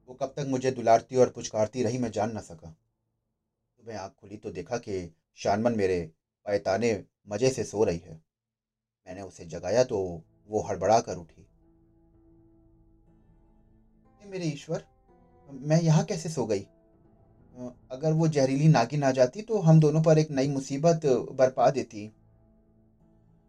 [0.10, 4.38] वो कब तक मुझे दुलारती और पुचकारती रही मैं जान न सका। सुबह आँख खुली
[4.38, 6.02] तो देखा कि शारमन मेरे
[6.46, 8.22] पैताने मज़े से सो रही है।
[9.08, 11.48] मैंने उसे जगाया तो वो हड़बड़ा कर उठी।
[14.26, 14.86] मेरे ईश्वर
[15.50, 16.60] मैं यहाँ कैसे सो गई?
[17.92, 22.08] अगर वो जहरीली नागिन आ जाती तो हम दोनों पर एक नई मुसीबत बरपा देती।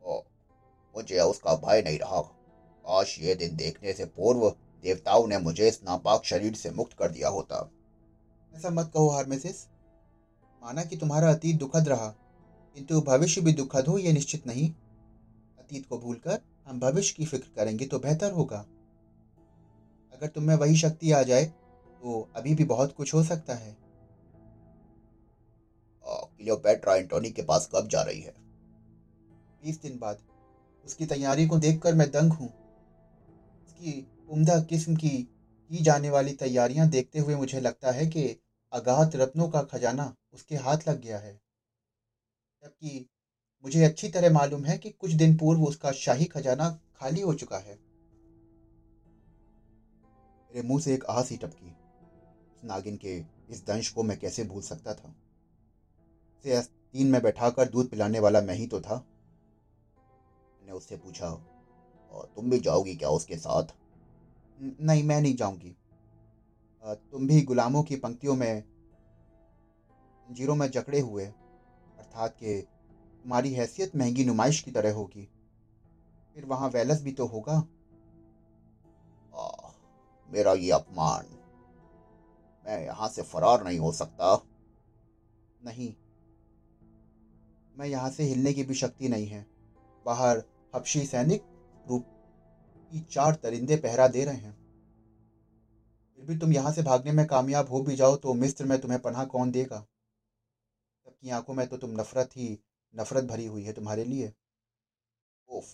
[0.05, 0.19] ओ,
[0.97, 4.49] मुझे उसका भय नहीं रहा। काश ये दिन देखने से पूर्व
[4.83, 7.71] देवताओं ने मुझे इस नापाक शरीर से मुक्त कर दिया होता।
[8.55, 9.67] ऐसा मत कहो हारमेसिस।
[10.63, 12.09] माना कि तुम्हारा अतीत दुखद रहा
[12.77, 14.73] किंतु भविष्य भी दुखद हो यह निश्चित नहीं।
[15.65, 18.59] अतीत को भूलकर हम भविष्य की फ़िक्र करेंगे तो बेहतर होगा।
[20.13, 23.77] अगर तुम्हें वही शक्ति आ जाए तो अभी भी बहुत कुछ हो सकता है।
[26.05, 28.35] क्लियोपेट्रा एंटोनी के पास कब जा रही है?
[29.63, 30.19] बीस दिन बाद।
[30.85, 32.49] उसकी तैयारी को देखकर मैं दंग हूँ।
[33.71, 35.09] की उम्दा किस्म की
[35.71, 38.27] की जाने वाली तैयारियाँ देखते हुए मुझे लगता है कि
[38.73, 41.41] अगाध रत्नों का खजाना उसके हाथ लग गया है।
[42.63, 43.07] जबकि
[43.65, 47.59] मुझे अच्छी तरह मालूम है कि कुछ दिन पूर्व उसका शाही खजाना खाली हो चुका
[47.59, 47.75] है।
[50.51, 51.77] मेरे मुँह से एक आह सी टपकी।
[52.65, 53.17] नागिन के
[53.51, 55.15] इस दंश को मैं कैसे भूल सकता था?
[56.39, 58.97] उसे तीन में बैठाकर दूध पिलाने वाला मैं ही तो था।
[60.61, 61.29] मैंने उससे पूछा,
[62.11, 63.75] और तुम भी जाओगी क्या उसके साथ?
[64.59, 65.77] नहीं, मैं नहीं जाऊँगी।
[66.85, 68.65] तुम भी गुलामों की पंक्तियों में
[70.29, 72.67] ज़ीरो में जकड़े हुए, अर्थात कि
[73.25, 75.29] तुम्हारी हैसियत महँगी नुमाइश की तरह होगी।
[76.35, 77.69] फिर वहाँ वैलस भी तो होगा।
[79.35, 79.71] आ,
[80.31, 81.27] मेरा ये अपमान।
[82.67, 84.45] मैं यहाँ से फरार नहीं हो सकता।
[85.65, 85.95] नहीं।
[87.79, 89.47] मैं यहाँ से हिलने की भी शक्ति नहीं है।
[90.07, 90.43] बाहर
[90.75, 91.45] हबशी सैनिक
[91.89, 92.07] रूप
[92.93, 94.57] की चार तरिंदे पहरा दे रहे हैं।
[96.17, 99.01] फिर भी तुम यहाँ से भागने में कामयाब हो भी जाओ तो मिस्र में तुम्हें
[99.01, 99.87] पनाह कौन देगा?
[101.05, 102.61] सबकी आँखों में तो तुम नफरत ही
[103.01, 104.33] नफरत भरी हुई है तुम्हारे लिए।
[105.49, 105.65] उफ,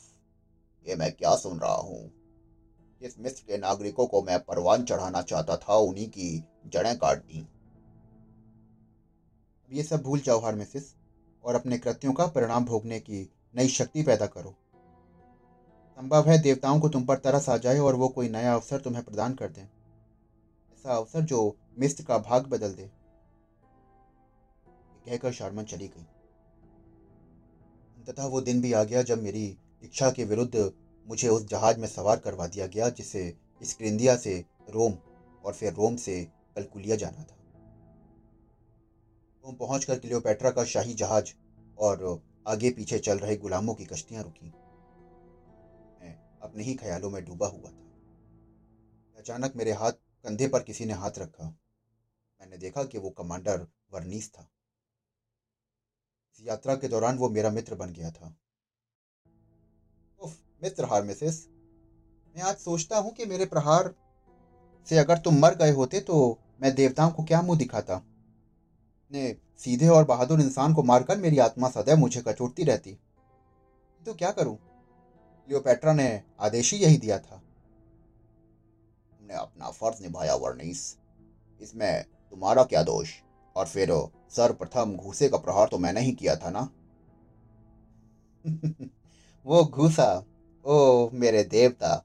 [0.87, 2.11] ये मैं क्या सुन रहा हूँ?
[3.01, 7.41] जिस मिस्र के नागरिकों को मैं परवान चढ़ाना चाहता था, उन्हीं की जड़ें काट दी।
[9.65, 10.95] अब ये सब भूल जाओ हारमेसिस,
[11.45, 14.55] और अपने कृत्यों का परिणाम भोगने की नई शक्ति पैदा करो।
[15.99, 19.05] संभव है देवताओं को तुम पर तरस आ जाए और वो कोई नया अवसर तुम्हें
[19.05, 22.91] प्रदान कर दें। ऐसा अवसर जो मिस्र का भाग बदल दे।
[25.05, 26.07] कहकर शारमन चली गई।
[28.11, 30.73] अंततः वो दिन भी आ गया जब मेरी इच्छा के विरुद्ध
[31.09, 34.95] मुझे उस जहाज़ में सवार करवा दिया गया, जिसे स्क्रिंदिया से रोम
[35.45, 36.25] और फिर रोम से
[36.57, 37.37] कलकुलिया जाना था।
[39.45, 41.33] रोम पहुंचकर क्लियोपेट्रा का शाही जहाज़
[41.79, 44.47] और आगे पीछे चल रहे गुलामों की कश्तियाँ रुकी।
[46.01, 47.93] मैं अपने ही ख्यालों में डूबा हुआ था।
[49.19, 49.93] अचानक मेरे हाथ
[50.25, 51.59] कंधे पर किसी ने हाथ रखा।
[52.41, 54.51] मैंने देखा कि वो कमांडर वर्नीस था।
[56.45, 58.37] यात्रा के दौरान वो मेरा मित्र बन गया था।
[60.21, 61.47] उफ, मित्र हार्मेसिस
[62.37, 63.95] मैं आज सोचता हूँ कि मेरे प्रहार
[64.87, 68.03] से अगर तुम मर गए होते तो मैं देवताओं को क्या मुँह दिखाता।
[69.13, 72.99] ने सीधे और बहादुर इंसान को मारकर मेरी आत्मा सदैव मुझे कचोटती रहती।
[74.07, 74.59] तो क्या करूँ?
[75.49, 77.37] लियोपेट्रा ने आदेश ही यही दिया था।
[79.11, 80.99] तुमने अपना फ़र्ज़ निभाया वर्णीस।
[81.61, 83.11] इसमें तुम्हारा क्या दोष?
[83.57, 86.71] और फिर, सर्वप्रथम घूसे का प्रहार तो मैंने ही किया था ना?
[89.47, 90.25] वो घूसा
[90.65, 92.05] ओ मेरे देवता,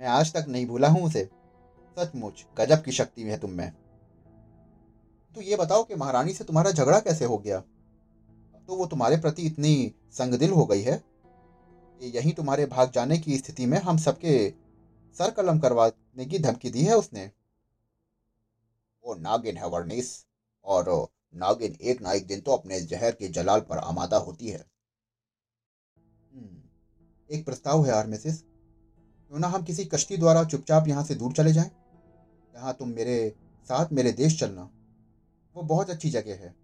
[0.00, 1.30] मैं आज तक नहीं भूला हूँ उसे।
[1.98, 3.72] सचमुच, गजब की शक्ति है तुम में।
[5.34, 7.60] तो ये बताओ कि महारानी से तुम्हारा झगड़ा कैसे हो गया?
[8.68, 11.04] तो वो तुम्हारे प्रति इतनी संगदिल हो गई है
[12.00, 14.50] कि यही तुम्हारे भाग जाने की स्थिति में हम सबके
[15.18, 17.30] सर कलम करवाने की धमकी दी है उसने।
[19.06, 20.23] वो नागिन है वर्णिस
[20.66, 24.64] और नागिन एक ना एक दिन तो अपने जहर के जलाल पर आमादा होती है।
[26.32, 26.62] हम्म,
[27.30, 31.52] एक प्रस्ताव है आर्मेसिस क्यों ना हम किसी कश्ती द्वारा चुपचाप यहाँ से दूर चले
[31.52, 31.70] जाएँ?
[32.54, 33.16] जहाँ तुम मेरे
[33.68, 34.70] साथ मेरे देश चलना
[35.56, 36.54] वो बहुत अच्छी जगह है।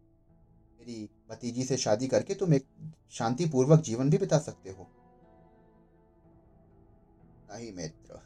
[0.81, 2.67] मेरी भतीजी से शादी करके तुम एक
[3.11, 4.87] शांतिपूर्वक जीवन भी बिता सकते हो।
[7.51, 8.21] नहीं मित्र।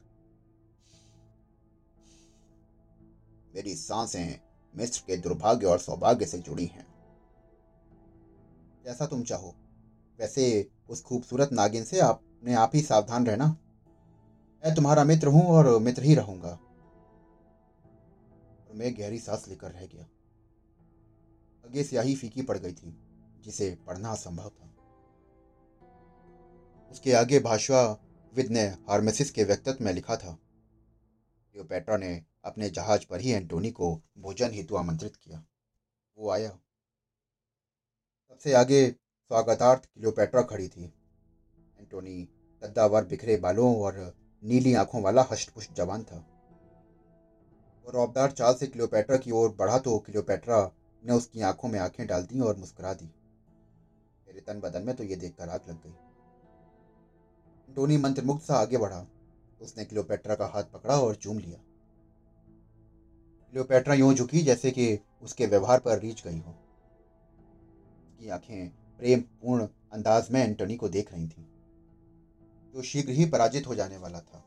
[3.54, 4.43] मेरी साँसें
[4.76, 6.86] मिस्र के दुर्भाग्य और सौभाग्य से जुड़ी हैं।
[8.84, 9.54] जैसा तुम चाहो।
[10.20, 13.46] वैसे उस खूबसूरत नागिन से आपने आप ही सावधान रहना।
[14.64, 16.58] मैं तुम्हारा मित्र हूँ और मित्र ही रहूँगा।
[18.68, 20.04] और मैं गहरी सांस लेकर रह गया।
[21.66, 22.96] आगे स्याही फीकी पड़ गई थी,
[23.44, 24.70] जिसे पढ़ना असंभव था।
[26.90, 28.00] उसके आगे भाषा
[28.34, 30.38] विद ने हार्मेसिस के व्यक्तित्व में लिखा था।
[31.54, 35.44] क्लियोपेट्रा ने अपने जहाज़ पर ही एंटोनी को भोजन हेतु आमंत्रित किया।
[36.18, 36.48] वो आया।
[38.28, 40.84] सबसे आगे स्वागतार्थ क्लियोपेट्रा खड़ी थी।
[41.80, 42.28] एंटोनी
[42.62, 44.14] कद्दावर बिखरे बालों और
[44.44, 46.26] नीली आँखों वाला हष्टपुष्ट जवान था।
[47.86, 50.72] और रौबदार चाल से क्लियोपेट्रा की ओर बढ़ा तो क्लियोपेट्रा
[51.04, 53.06] ने उसकी आँखों में आँखें डाल दी और मुस्कुरा दी।
[54.26, 55.94] मेरे तन बदन में तो ये देखकर आग लग गई।
[57.74, 59.06] टोनी मंत्रमुग्ध सा आगे बढ़ा।
[59.60, 61.58] उसने क्लियोपेट्रा का हाथ पकड़ा और चूम लिया।
[63.50, 66.54] क्लियोपेट्रा यूँ झुकी जैसे कि उसके व्यवहार पर रीच गई हो।
[68.10, 71.44] उसकी आँखें प्रेम पूर्ण अंदाज में एंटोनी को देख रही थीं,
[72.74, 74.44] जो शीघ्र ही पराजित हो जाने वाला था।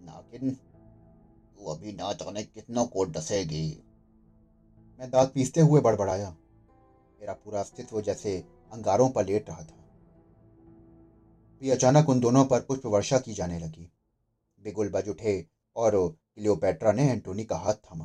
[0.00, 3.82] नागिन, तू अभी ना जाने कितना कोट डसेगी।
[5.00, 6.30] मैं दांत पीसते हुए बड़बड़ाया।
[7.20, 8.38] मेरा पूरा अस्तित्व जैसे
[8.72, 9.77] अंगारों पर लेट रहा था।
[11.60, 13.92] भी अचानक उन दोनों पर पुष्प वर्षा की जाने लगी।
[14.60, 18.04] बिगुल बज उठे और क्लियोपेट्रा ने एंटोनी का हाथ थामा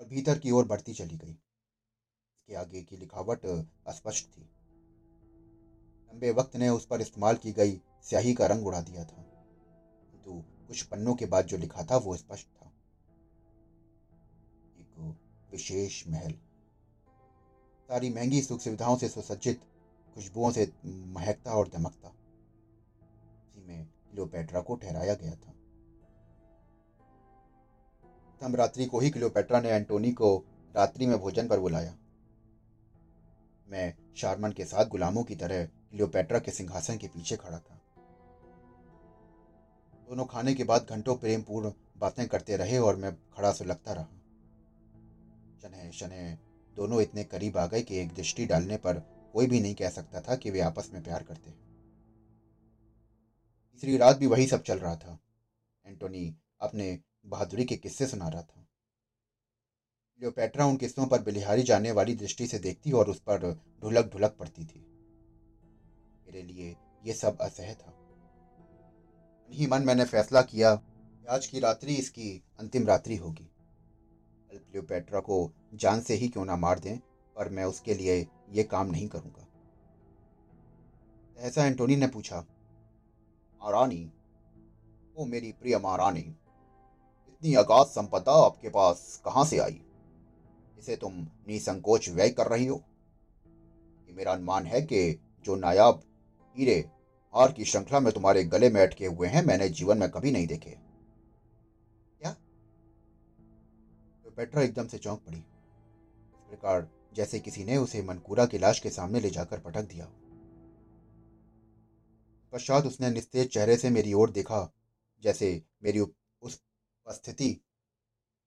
[0.00, 3.46] और भीतर की ओर बढ़ती चली गई। इसके आगे की लिखावट
[3.86, 4.40] अस्पष्ट थी।
[6.10, 9.22] लंबे वक्त ने उस पर इस्तेमाल की गई स्याही का रंग उड़ा दिया था।
[10.10, 12.72] किंतु कुछ पन्नों के बाद जो लिखा था वो स्पष्ट था।
[14.78, 15.16] एक
[15.50, 16.32] विशेष महल।
[17.88, 19.60] सारी महँगी सुख सुविधाओं से सुसज्जित
[20.18, 22.08] खुशबुओं से महकता और दमकता।
[23.48, 25.52] उसी में क्लियोपेट्रा को ठहराया गया था।
[28.30, 30.44] प्रथम रात्रि को ही क्लियोपेट्रा ने एंटोनी को
[30.76, 31.96] रात्रि में भोजन पर बुलाया।
[33.68, 37.80] मैं शारमन के साथ गुलामों की तरह क्लियोपेट्रा के सिंहासन के पीछे खड़ा था।
[40.08, 44.08] दोनों खाने के बाद घंटों प्रेमपूर्ण बातें करते रहे और मैं खड़ा सुलगता रहा।
[45.62, 46.38] शनह शनह
[46.76, 50.20] दोनों इतने करीब आ गए कि एक दृष्टि डालने पर कोई भी नहीं कह सकता
[50.20, 51.50] था कि वे आपस में प्यार करते
[53.72, 55.18] तीसरी रात भी वही सब चल रहा था।
[55.86, 58.66] एंटोनी अपने बहादुरी के किस्से सुना रहा था।
[60.20, 64.36] लियोपेट्रा उन किस्सों पर बिलिहारी जाने वाली दृष्टि से देखती और उस पर ढुलक ढुलक
[64.40, 64.80] पड़ती थी।
[66.26, 67.94] मेरे लिए ये सब असह था।
[69.50, 73.44] ही मन मैंने फैसला किया कि आज की रात्रि इसकी अंतिम रात्रि होगी।
[74.50, 76.98] कल क्लियोपेट्रा को जान से ही क्यों ना मार दें?
[77.38, 79.46] पर मैं उसके लिए ये काम नहीं करूँगा।
[81.38, 82.40] ऐसा एंटोनी ने पूछा,
[83.62, 84.12] महारानी,
[85.18, 86.20] ओ मेरी प्रिय महारानी,
[87.28, 89.82] इतनी अगाध संपदा आपके पास कहाँ से आई?
[90.78, 91.12] इसे तुम
[91.48, 92.82] निसंकोच व्यय कर रही हो?
[94.08, 96.02] ये मेरा अनुमान है कि जो नायाब
[96.56, 96.90] हीरे
[97.34, 100.46] हार की श्रृंखला में तुम्हारे गले में अटके हुए हैं, मैंने जीवन में कभी नहीं
[100.46, 100.70] देखे।
[102.20, 102.32] क्या?
[104.24, 108.80] तो पेट्रा एकदम से चौंक पड़ी। इस प्रकार जैसे किसी ने उसे मनकूरा की लाश
[108.80, 110.04] के सामने ले जाकर पटक दिया।
[112.52, 114.72] पश्चात उसने निस्तेज चेहरे से मेरी ओर देखा,
[115.22, 116.62] जैसे मेरी उस
[117.06, 117.50] उपस्थिति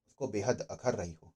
[0.08, 1.34] उसको बेहद अखर रही हो।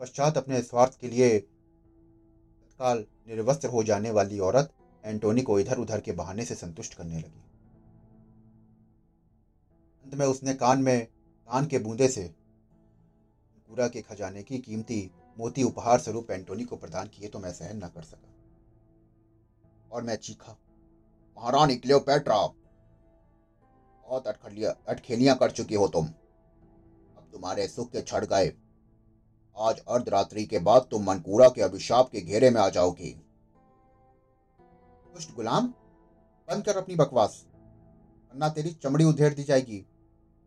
[0.00, 4.72] पश्चात अपने स्वार्थ के लिए तत्काल निर्वस्त्र हो जाने वाली औरत
[5.04, 7.42] एंटोनी को इधर उधर के बहाने से संतुष्ट करने लगी।
[10.04, 11.06] अंत में उसने कान में,
[11.48, 12.35] कान के बूंदे से
[13.70, 17.76] पूरा के खजाने की कीमती मोती उपहार स्वरूप एंटोनी को प्रदान किए तो मैं सहन
[17.76, 18.34] न कर सका।
[19.92, 20.56] और मैं चीखा,
[21.36, 22.36] महारानी क्लियोपेट्रा,
[24.04, 28.52] बहुत अटखलिया, अटखेलियाँ कर चुकी हो तुम। अब तुम्हारे सुख के छड़ गए
[29.56, 33.10] आज अर्धरात्रि के बाद तुम मनकूरा के अभिशाप के घेरे में आ जाओगी।
[35.14, 35.66] दुष्ट गुलाम,
[36.48, 37.44] बंद कर अपनी बकवास,
[38.34, 39.78] वरना तेरी चमड़ी उधेड़ दी जाएगी।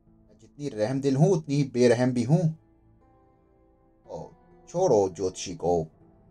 [0.01, 2.41] मैं जितनी रहम दिल हूँ, उतनी बेरहम भी हूँ।
[4.69, 5.87] छोड़ो, ज्योतिषी को।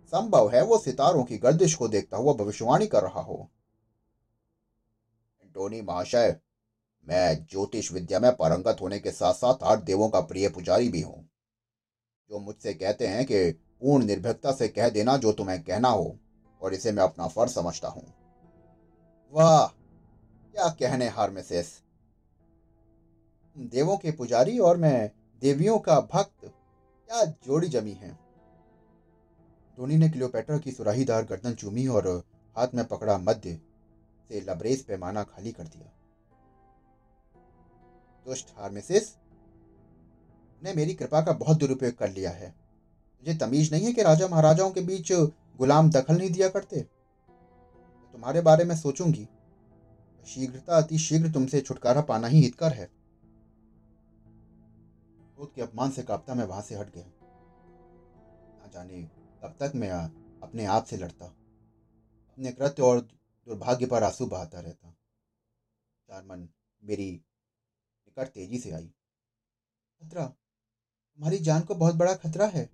[0.06, 3.50] संभव है वो सितारों की गर्दिश को देखता हुआ भविष्यवाणी कर रहा हो।
[5.42, 6.40] एंटोनी महाशय,
[7.08, 11.00] मैं ज्योतिष विद्या में परंगत होने के साथ साथ आठ देवों का प्रिय पुजारी भी
[11.00, 11.28] हूँ।
[12.30, 16.18] जो मुझसे कहते हैं कि पूर्ण निर्भीकता से कह देना जो तुम्हें कहना हो,
[16.62, 18.14] और इसे मैं अपना फ़र्ज़ समझता हूँ।
[19.32, 19.66] वाह!
[20.52, 21.66] क्या कहने हार में शेष।
[23.58, 26.44] देवों के पुजारी और मैं देवियों का भक्त,
[27.08, 28.27] क्या जोड़ी जमी है।
[29.78, 32.24] धोनी ने क्लियोपेट्रा की सुराहीदार गर्दन चूमी और
[32.56, 33.60] हाथ में पकड़ा मध्य
[34.28, 35.92] से लबरेज पैमाना खाली कर दिया।
[38.26, 39.02] दुष्ट हार्मेसिस,
[40.62, 44.28] ने मेरी कृपा का बहुत दुरुपयोग कर लिया है। मुझे तमीज नहीं है कि राजा
[44.28, 45.12] महाराजाओं के बीच
[45.58, 49.28] गुलाम दखल नहीं दिया करते। तुम्हारे बारे में सोचूँगी।
[50.26, 52.84] शीघ्रता, अति शीघ्र तुमसे छुटकारा पाना ही हितकर है।
[55.34, 59.90] क्रोध के अपमान से कांपता मैं वहाँ से हट गया। ना जाने कब तक मैं
[60.42, 63.00] अपने आप से लड़ता। अपने कृत्य और
[63.46, 64.90] दुर्भाग्य पर आँसू बहाता रहता।
[66.08, 66.48] चारमन
[66.84, 67.12] मेरी
[68.08, 68.86] निकट तेज़ी से आई।
[70.00, 70.26] खतरा?
[71.14, 72.70] तुम्हारी जान को बहुत बड़ा खतरा है।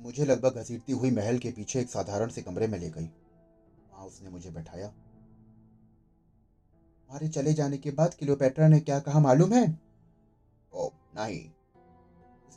[0.00, 3.06] मुझे लगभग घसीटती हुई महल के पीछे एक साधारण से कमरे में ले गई।
[3.92, 4.88] वहाँ उसने मुझे बैठाया।
[7.08, 9.78] हमारे चले जाने के बाद किलोपेट्रा ने क्या कहा मालूम है?
[10.72, 11.50] ओ, नहीं।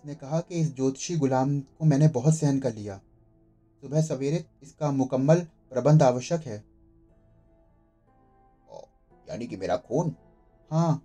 [0.08, 2.98] उसने कहा कि इस ज्योतिषी गुलाम को मैंने बहुत सहन कर लिया।
[3.82, 5.40] सुबह सवेरे इसका मुकम्मल
[5.72, 6.64] प्रबंध आवश्यक है।
[9.28, 10.14] यानी कि मेरा खून?
[10.72, 11.04] हाँ।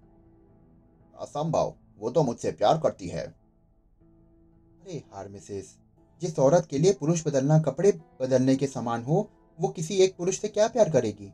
[1.18, 5.76] असंभव वो तो मुझसे प्यार करती है। अरे हार मिसेस
[6.20, 9.28] जिस औरत के लिए पुरुष बदलना कपड़े बदलने के समान हो
[9.60, 11.32] वो किसी एक पुरुष से क्या प्यार करेगी?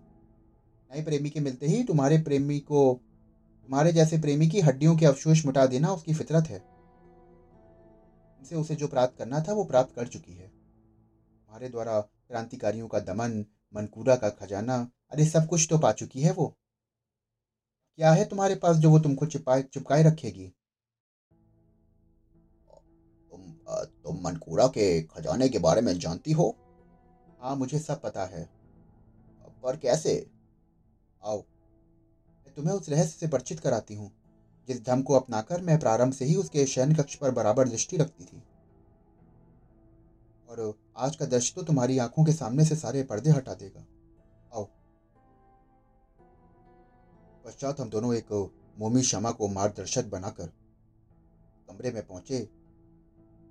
[0.90, 2.94] नए प्रेमी के मिलते ही तुम्हारे प्रेमी को
[3.64, 6.77] तुम्हारे जैसे प्रेमी की हड्डियों के अवशोष मिटा देना उसकी फितरत है।
[8.38, 12.98] उनसे उसे जो प्राप्त करना था, वो प्राप्त कर चुकी है। तुम्हारे द्वारा क्रांतिकारियों का
[13.00, 16.46] दमन, मनकूरा का खजाना, अरे सब कुछ तो पा चुकी है वो।
[17.98, 20.46] क्या है तुम्हारे पास जो वो तुमको चिपकाए चिपकाए रखेगी?
[23.30, 23.52] तुम
[24.04, 26.54] तुम मनकूरा के खजाने के बारे में जानती हो?
[27.40, 28.48] हाँ मुझे सब पता है।
[29.62, 30.14] पर कैसे?
[31.22, 34.10] आओ, मैं तुम्हें उस रहस्य से परिचित कराती हूँ।
[34.68, 38.24] जिस धम को अपनाकर मैं प्रारंभ से ही उसके शयन कक्ष पर बराबर दृष्टि रखती
[38.24, 38.42] थी।
[40.48, 43.84] और आज का दृश्य तो तुम्हारी आँखों के सामने से सारे पर्दे हटा देगा।
[44.54, 44.64] आओ।
[47.44, 48.32] पश्चात हम दोनों एक
[48.78, 50.46] मोमी शमा को मार्गदर्शक बनाकर
[51.68, 52.40] कमरे में पहुँचे।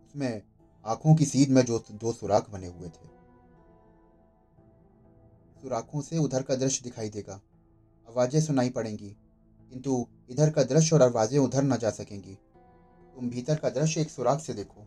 [0.05, 0.41] उसमें
[0.85, 3.07] आँखों की सीध में जो दो सुराख बने हुए थे।
[5.61, 7.39] सुराखों से उधर का दृश्य दिखाई देगा।
[8.07, 9.15] आवाज़ें सुनाई पड़ेंगी।
[9.69, 12.33] किंतु इधर का दृश्य और आवाज़ें उधर न जा सकेंगी।
[13.15, 14.81] तुम भीतर का दृश्य एक सुराख से देखो।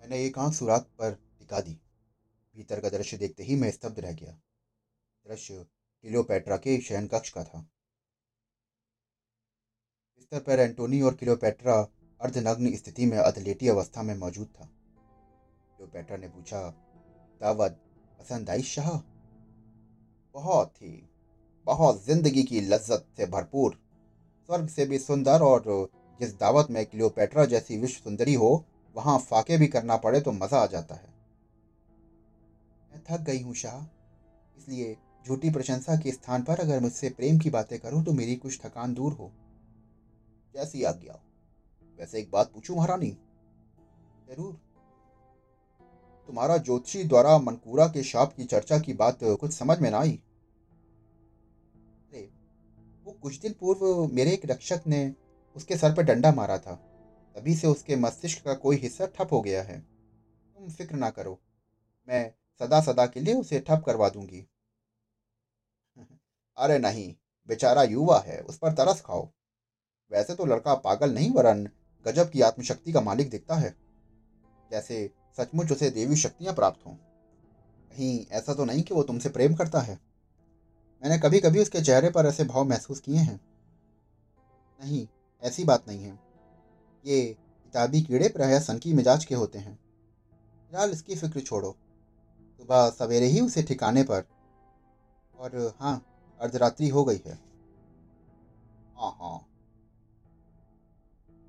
[0.00, 1.80] मैंने एक आँख सुराख पर टिका दी।
[2.56, 4.32] भीतर का दृश्य देखते ही मैं स्तब्ध रह गया।
[5.26, 5.66] दृश्य
[6.02, 7.60] क्लियोपेट्रा के शयन कक्ष का था।
[10.16, 11.88] बिस्तर पर एंटोनी और क्लियोपेट्रा
[12.20, 16.70] अर्धनग्न स्थिति में अधलेटी अवस्था में मौजूद था। क्लियोपेट्रा ने पूछा,
[17.40, 17.80] दावत,
[18.20, 18.98] पसंद आई शाह?
[20.34, 21.08] बहुत ही।
[21.68, 23.72] बहुत ज़िंदगी की लज्जत से भरपूर।
[24.48, 25.64] स्वर्ग से भी सुंदर और
[26.20, 28.64] जिस दावत में क्लियोपेट्रा जैसी विश्व सुंदरी हो,
[28.94, 31.08] वहाँ फाके भी करना पड़े तो मज़ा आ जाता है।
[32.90, 33.78] मैं थक गई हूँ शाह।
[34.58, 34.96] इसलिए
[35.26, 38.94] झूठी प्रशंसा के स्थान पर अगर मुझसे प्रेम की बातें करूँ तो मेरी कुछ थकान
[38.94, 39.30] दूर हो।
[40.54, 41.18] जैसी आज्ञा
[41.98, 43.10] वैसे एक बात पूछूँ महारानी?
[44.28, 44.52] ज़रूर।
[46.28, 50.18] तुम्हारा ज्योतिषी द्वारा मनकूरा के शाप की चर्चा की बात कुछ समझ में ना आई?
[53.22, 55.14] कुछ दिन पूर्व मेरे एक रक्षक ने
[55.56, 56.74] उसके सर पर डंडा मारा था।
[57.36, 59.80] तभी से उसके मस्तिष्क का कोई हिस्सा ठप हो गया है।
[60.56, 61.40] तुम फ़िक्र ना करो।
[62.08, 64.48] मैं सदा सदा के लिए उसे ठप करवा दूँगी।
[66.58, 67.14] अरे नहीं,
[67.48, 69.30] बेचारा युवा है, उस पर तरस खाओ।
[70.12, 71.68] वैसे तो लड़का पागल नहीं, वरन
[72.06, 73.76] गजब की आत्मशक्ति का मालिक दिखता है।
[74.70, 76.92] जैसे सचमुच उसे देवी शक्तियाँ प्राप्त हों।
[77.90, 80.07] कहीं ऐसा तो नहीं कि वो तुमसे प्रेम करता है।
[81.02, 83.40] मैंने कभी कभी उसके चेहरे पर ऐसे भाव महसूस किए हैं।
[84.80, 85.08] नहीं,
[85.42, 86.18] ऐसी बात नहीं है।
[87.04, 89.78] ये किताबी कीड़े प्राय सनकी मिजाज के होते हैं।
[90.68, 91.76] फ़िलहाल इसकी फ़िक्र छोड़ो।
[92.58, 94.24] सुबह सवेरे ही उसे ठिकाने पर
[95.38, 96.06] और हाँ
[96.40, 97.38] अर्धरात्रि हो गई है।
[98.96, 99.48] हाँ हाँ।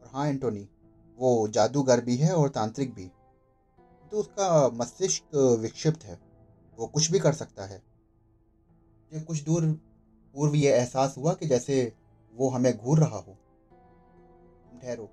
[0.01, 0.69] और हाँ एंटोनी,
[1.17, 3.11] वो जादूगर भी है और तांत्रिक भी।
[4.11, 6.19] तो उसका मस्तिष्क विक्षिप्त है।
[6.77, 7.88] वो कुछ भी कर सकता है।
[9.13, 9.65] मुझे कुछ दूर
[10.33, 11.93] पूर्व ये एहसास हुआ कि जैसे
[12.33, 13.33] वो हमें घूर रहा हो।
[14.81, 15.03] ठहरो।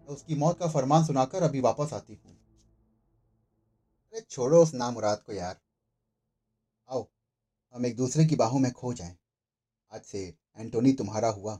[0.00, 2.32] मैं उसकी मौत का फरमान सुनाकर अभी वापस आती हूँ।
[4.12, 5.60] अरे छोड़ो उस नामुराद को यार।
[6.90, 7.08] आओ,
[7.74, 9.16] हम एक दूसरे की बाहों में खो जाएँ।
[9.92, 11.56] आज से एंटोनी तुम्हारा हुआ।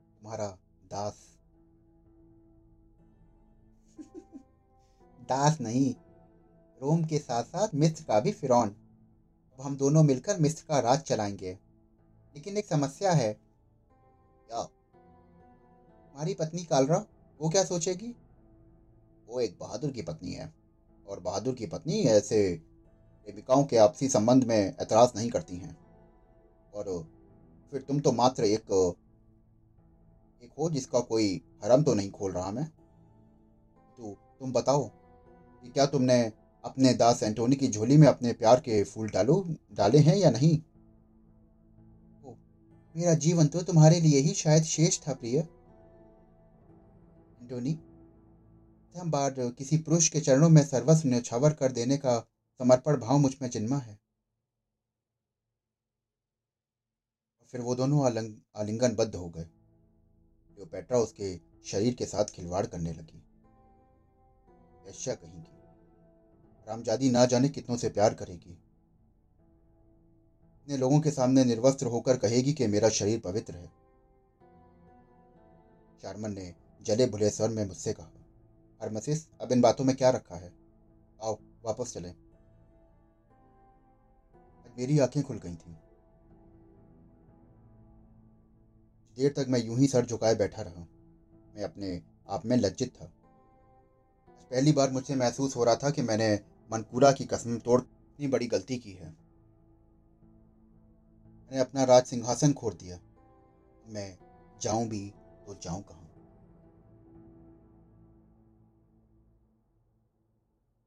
[0.00, 1.38] तुम्हारा दास।
[5.20, 5.94] दास नहीं,
[6.82, 8.83] रोम के साथ साथ मिस्र का भी फिरौन।
[9.54, 11.58] अब हम दोनों मिलकर मिस्र का राज चलाएँगे।
[12.34, 13.34] लेकिन एक समस्या है।
[14.48, 14.58] क्या
[16.14, 17.06] हमारी पत्नी कालरा,
[17.40, 18.16] वो क्या सोचेगी?
[19.26, 20.54] वो एक बहादुर की पत्नी है।
[21.08, 22.62] और बहादुर की पत्नी ऐसे
[23.24, 25.76] प्रेमिकाओं के आपसी संबंध में एतराज़ नहीं करती हैं।
[26.74, 27.08] और
[27.70, 28.94] फिर तुम तो मात्र एक
[30.42, 32.66] एक हो जिसका कोई हरम तो नहीं खोल रहा मैं।
[33.96, 34.90] तो तुम बताओ
[35.62, 36.32] कि क्या तुमने
[36.64, 40.58] अपने दास एंटोनी की झोली में अपने प्यार के फूल डालो डाले हैं या नहीं?
[42.24, 42.34] ओ,
[42.96, 45.38] मेरा जीवन तो तुम्हारे लिए ही शायद शेष था प्रिय।
[47.40, 47.72] एंटोनी
[49.00, 52.20] हम बार किसी पुरुष के चरणों में सर्वस्व न्यौछावर कर देने का
[52.58, 53.98] समर्पण भाव मुझमें जन्मा है।
[57.52, 59.48] फिर वो दोनों आलिंग आलिंगनबद्ध हो गए।
[60.58, 63.22] जो पेट्रा उसके शरीर के साथ खिलवाड़ करने लगी।
[64.90, 65.53] ऐसा कहेंगी
[66.68, 68.50] रामजादी ना जाने कितनों से प्यार करेगी।
[70.54, 73.72] इतने लोगों के सामने निर्वस्त्र होकर कहेगी कि मेरा शरीर पवित्र है।
[76.02, 78.10] चारमन ने जले भुले स्वर में मुझसे कहा,
[78.82, 80.52] हरमसिस, अब इन बातों में क्या रखा है?
[81.22, 82.08] आओ, वापस चले।
[84.78, 85.74] मेरी आँखें खुल गई थीं।
[89.16, 90.80] देर तक मैं यूँ ही सर झुकाए बैठा रहा।
[91.54, 93.12] मैं अपने आप में लज्जित था।
[94.28, 98.46] पहली बार मुझसे महसूस हो रहा था कि मैंने मनकूरा की कसम तोड़ इतनी बड़ी
[98.46, 99.08] गलती की है।
[101.50, 102.98] मैंने अपना राज सिंहासन खोर दिया।
[103.86, 104.18] मैं
[104.62, 105.08] जाऊँ भी
[105.46, 106.00] तो जाऊँ कहाँ?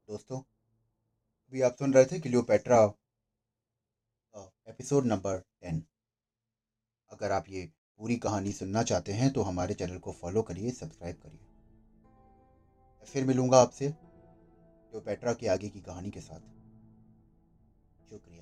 [0.07, 2.84] दोस्तों, अभी आप सुन रहे थे क्लियोपेट्रा
[4.67, 5.84] एपिसोड नंबर टेन
[7.11, 7.65] अगर आप ये
[7.99, 11.39] पूरी कहानी सुनना चाहते हैं तो हमारे चैनल को फॉलो करिए सब्सक्राइब करिए।
[13.07, 13.93] फिर मिलूँगा आपसे।
[14.97, 16.39] क्लियोपेट्रा के आगे की कहानी के साथ।
[18.09, 18.36] शुक्रिया।